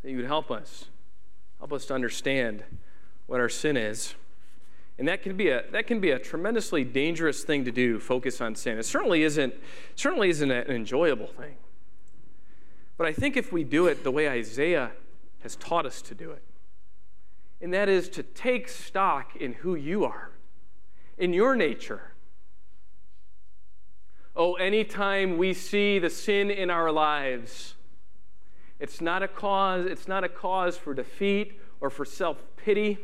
that 0.03 0.11
you 0.11 0.17
would 0.17 0.27
help 0.27 0.51
us, 0.51 0.87
help 1.61 1.73
us 1.73 1.87
to 1.87 1.95
understand 1.95 2.65
what 3.27 3.39
our 3.39 3.49
sin 3.49 3.77
is. 3.77 4.17
And 4.99 5.09
that 5.09 5.23
can 5.23 5.37
be 5.37 5.49
a 5.49 5.65
that 5.73 5.87
can 5.87 6.01
be 6.01 6.11
a 6.11 6.19
tremendously 6.19 6.85
dangerous 6.85 7.43
thing 7.43 7.65
to 7.65 7.73
do, 7.73 7.99
focus 7.99 8.41
on 8.41 8.55
sin. 8.55 8.79
It 8.79 8.85
certainly 8.85 9.25
isn't 9.25 9.55
certainly 9.97 10.31
isn't 10.31 10.51
an 10.51 10.71
enjoyable 10.71 11.27
thing. 11.27 11.57
But 12.97 13.09
I 13.09 13.13
think 13.13 13.37
if 13.37 13.53
we 13.53 13.65
do 13.65 13.87
it 13.87 14.05
the 14.05 14.13
way 14.13 14.29
Isaiah 14.29 14.93
has 15.43 15.57
taught 15.57 15.85
us 15.85 16.01
to 16.03 16.15
do 16.15 16.31
it, 16.31 16.43
and 17.61 17.75
that 17.75 17.89
is 17.89 18.09
to 18.11 18.23
take 18.23 18.69
stock 18.69 19.35
in 19.37 19.55
who 19.55 19.75
you 19.75 20.05
are, 20.05 20.31
in 21.19 21.33
your 21.33 21.57
nature. 21.57 22.13
Oh, 24.37 24.55
anytime 24.55 25.39
we 25.39 25.55
see 25.55 25.99
the 25.99 26.11
sin 26.11 26.51
in 26.51 26.71
our 26.71 26.91
lives, 26.91 27.75
it's 28.81 29.01
not 29.01 29.23
a 29.23 29.29
cause, 29.29 29.87
it's 29.87 30.09
not 30.09 30.25
a 30.25 30.29
cause 30.29 30.77
for 30.77 30.95
defeat 30.95 31.61
or 31.81 31.91
for 31.91 32.05
self-pity 32.05 32.99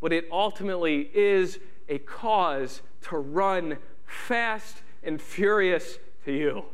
but 0.00 0.12
it 0.12 0.26
ultimately 0.30 1.10
is 1.14 1.58
a 1.88 1.98
cause 1.98 2.82
to 3.02 3.16
run 3.16 3.78
fast 4.04 4.82
and 5.02 5.20
furious 5.20 5.98
to 6.24 6.32
you. 6.32 6.64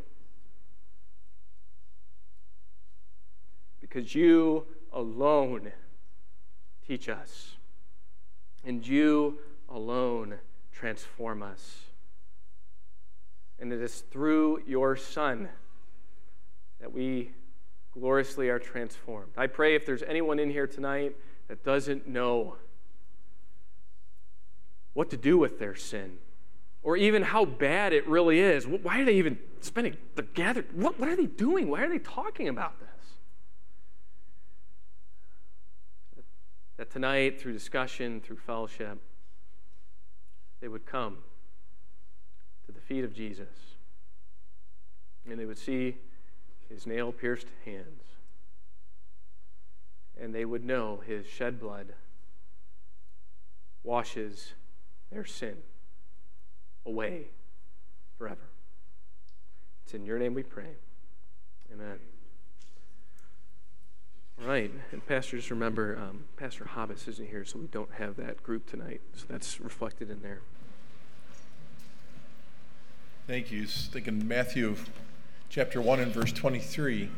Because 3.80 4.14
you 4.14 4.66
alone 4.92 5.72
teach 6.86 7.08
us, 7.08 7.56
and 8.64 8.86
you 8.86 9.38
alone 9.68 10.38
transform 10.72 11.42
us. 11.42 11.84
And 13.58 13.72
it 13.72 13.80
is 13.80 14.00
through 14.10 14.62
your 14.66 14.96
Son 14.96 15.48
that 16.80 16.92
we 16.92 17.30
gloriously 17.92 18.48
are 18.48 18.58
transformed. 18.58 19.32
I 19.36 19.46
pray 19.46 19.76
if 19.76 19.86
there's 19.86 20.02
anyone 20.02 20.38
in 20.38 20.50
here 20.50 20.66
tonight 20.66 21.16
that 21.48 21.62
doesn't 21.62 22.08
know 22.08 22.56
what 24.94 25.10
to 25.10 25.16
do 25.16 25.38
with 25.38 25.58
their 25.58 25.74
sin 25.74 26.18
or 26.82 26.96
even 26.96 27.22
how 27.22 27.44
bad 27.44 27.92
it 27.92 28.06
really 28.08 28.40
is. 28.40 28.66
Why 28.66 29.00
are 29.00 29.04
they 29.04 29.14
even 29.14 29.38
spending 29.60 29.96
the 30.16 30.22
gather? 30.22 30.64
What, 30.74 30.98
what 30.98 31.08
are 31.08 31.16
they 31.16 31.26
doing? 31.26 31.68
Why 31.70 31.82
are 31.82 31.88
they 31.88 31.98
talking 31.98 32.48
about 32.48 32.78
this? 32.80 32.88
That 36.76 36.90
tonight, 36.90 37.40
through 37.40 37.52
discussion, 37.52 38.20
through 38.20 38.38
fellowship, 38.38 38.98
they 40.60 40.68
would 40.68 40.86
come 40.86 41.18
to 42.66 42.72
the 42.72 42.80
feet 42.80 43.04
of 43.04 43.14
Jesus 43.14 43.76
and 45.28 45.38
they 45.38 45.44
would 45.44 45.58
see 45.58 45.96
his 46.68 46.86
nail 46.86 47.12
pierced 47.12 47.46
hands 47.64 48.02
and 50.20 50.34
they 50.34 50.44
would 50.44 50.64
know 50.64 51.00
his 51.06 51.26
shed 51.26 51.60
blood 51.60 51.94
washes 53.84 54.54
their 55.12 55.24
sin 55.24 55.56
away 56.86 57.26
forever. 58.18 58.48
It's 59.84 59.94
in 59.94 60.04
your 60.04 60.18
name 60.18 60.34
we 60.34 60.42
pray. 60.42 60.76
Amen. 61.72 61.98
All 64.40 64.48
right, 64.48 64.70
and 64.90 65.06
Pastor, 65.06 65.36
just 65.36 65.50
remember, 65.50 65.96
um, 65.96 66.24
Pastor 66.36 66.64
Hobbs 66.64 67.06
isn't 67.06 67.28
here, 67.28 67.44
so 67.44 67.58
we 67.58 67.66
don't 67.66 67.92
have 67.92 68.16
that 68.16 68.42
group 68.42 68.68
tonight. 68.68 69.00
So 69.14 69.26
that's 69.28 69.60
reflected 69.60 70.10
in 70.10 70.22
there. 70.22 70.40
Thank 73.26 73.52
you. 73.52 73.66
Thinking 73.66 74.26
Matthew 74.26 74.76
chapter 75.48 75.80
1 75.80 76.00
and 76.00 76.12
verse 76.12 76.32
23. 76.32 77.08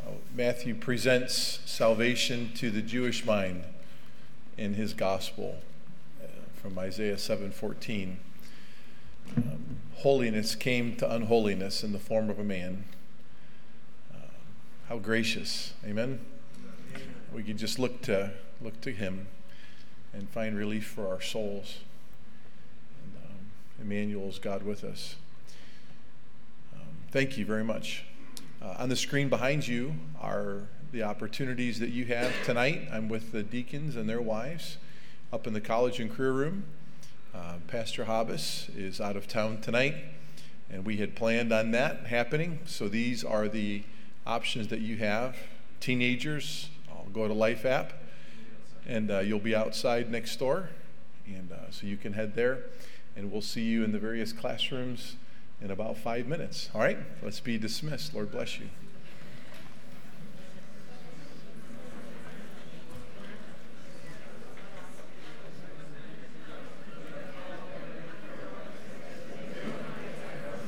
Uh, 0.00 0.10
Matthew 0.34 0.74
presents 0.74 1.60
salvation 1.64 2.52
to 2.54 2.70
the 2.70 2.82
Jewish 2.82 3.24
mind 3.24 3.64
in 4.56 4.74
his 4.74 4.94
gospel 4.94 5.56
from 6.58 6.78
Isaiah 6.78 7.16
7:14. 7.16 8.18
Um, 9.36 9.78
holiness 9.96 10.54
came 10.54 10.96
to 10.96 11.14
unholiness 11.14 11.84
in 11.84 11.92
the 11.92 11.98
form 11.98 12.30
of 12.30 12.38
a 12.38 12.44
man. 12.44 12.84
Uh, 14.12 14.18
how 14.88 14.98
gracious, 14.98 15.74
Amen. 15.84 16.20
We 17.32 17.42
could 17.42 17.58
just 17.58 17.78
look 17.78 18.02
to 18.02 18.32
look 18.60 18.80
to 18.80 18.90
Him 18.90 19.28
and 20.12 20.28
find 20.30 20.56
relief 20.56 20.86
for 20.86 21.06
our 21.08 21.20
souls. 21.20 21.78
And, 23.02 23.12
um, 23.24 23.38
Emmanuel 23.80 24.28
is 24.28 24.38
God 24.38 24.64
with 24.64 24.82
us. 24.82 25.14
Um, 26.74 26.88
thank 27.12 27.38
you 27.38 27.44
very 27.44 27.64
much. 27.64 28.04
Uh, 28.60 28.74
on 28.78 28.88
the 28.88 28.96
screen 28.96 29.28
behind 29.28 29.68
you 29.68 29.94
are 30.20 30.62
the 30.90 31.04
opportunities 31.04 31.78
that 31.78 31.90
you 31.90 32.06
have 32.06 32.32
tonight. 32.44 32.88
I'm 32.90 33.08
with 33.08 33.30
the 33.30 33.44
deacons 33.44 33.94
and 33.94 34.08
their 34.08 34.22
wives 34.22 34.78
up 35.32 35.46
in 35.46 35.52
the 35.52 35.60
college 35.60 36.00
and 36.00 36.10
career 36.10 36.32
room. 36.32 36.64
Uh, 37.34 37.54
Pastor 37.66 38.04
Hobbs 38.04 38.70
is 38.74 39.00
out 39.00 39.16
of 39.16 39.28
town 39.28 39.60
tonight, 39.60 39.94
and 40.70 40.86
we 40.86 40.96
had 40.96 41.14
planned 41.14 41.52
on 41.52 41.70
that 41.72 42.06
happening. 42.06 42.60
So 42.64 42.88
these 42.88 43.24
are 43.24 43.48
the 43.48 43.82
options 44.26 44.68
that 44.68 44.80
you 44.80 44.96
have. 44.96 45.36
Teenagers, 45.80 46.70
I'll 46.90 47.10
go 47.12 47.28
to 47.28 47.34
Life 47.34 47.66
app, 47.66 47.92
and 48.86 49.10
uh, 49.10 49.18
you'll 49.20 49.38
be 49.38 49.54
outside 49.54 50.10
next 50.10 50.36
door, 50.36 50.70
and 51.26 51.52
uh, 51.52 51.70
so 51.70 51.86
you 51.86 51.98
can 51.98 52.14
head 52.14 52.34
there, 52.34 52.64
and 53.14 53.30
we'll 53.30 53.42
see 53.42 53.62
you 53.62 53.84
in 53.84 53.92
the 53.92 53.98
various 53.98 54.32
classrooms 54.32 55.16
in 55.60 55.70
about 55.70 55.98
five 55.98 56.26
minutes. 56.26 56.70
All 56.74 56.80
right, 56.80 56.98
let's 57.22 57.40
be 57.40 57.58
dismissed. 57.58 58.14
Lord 58.14 58.32
bless 58.32 58.58
you. 58.58 58.68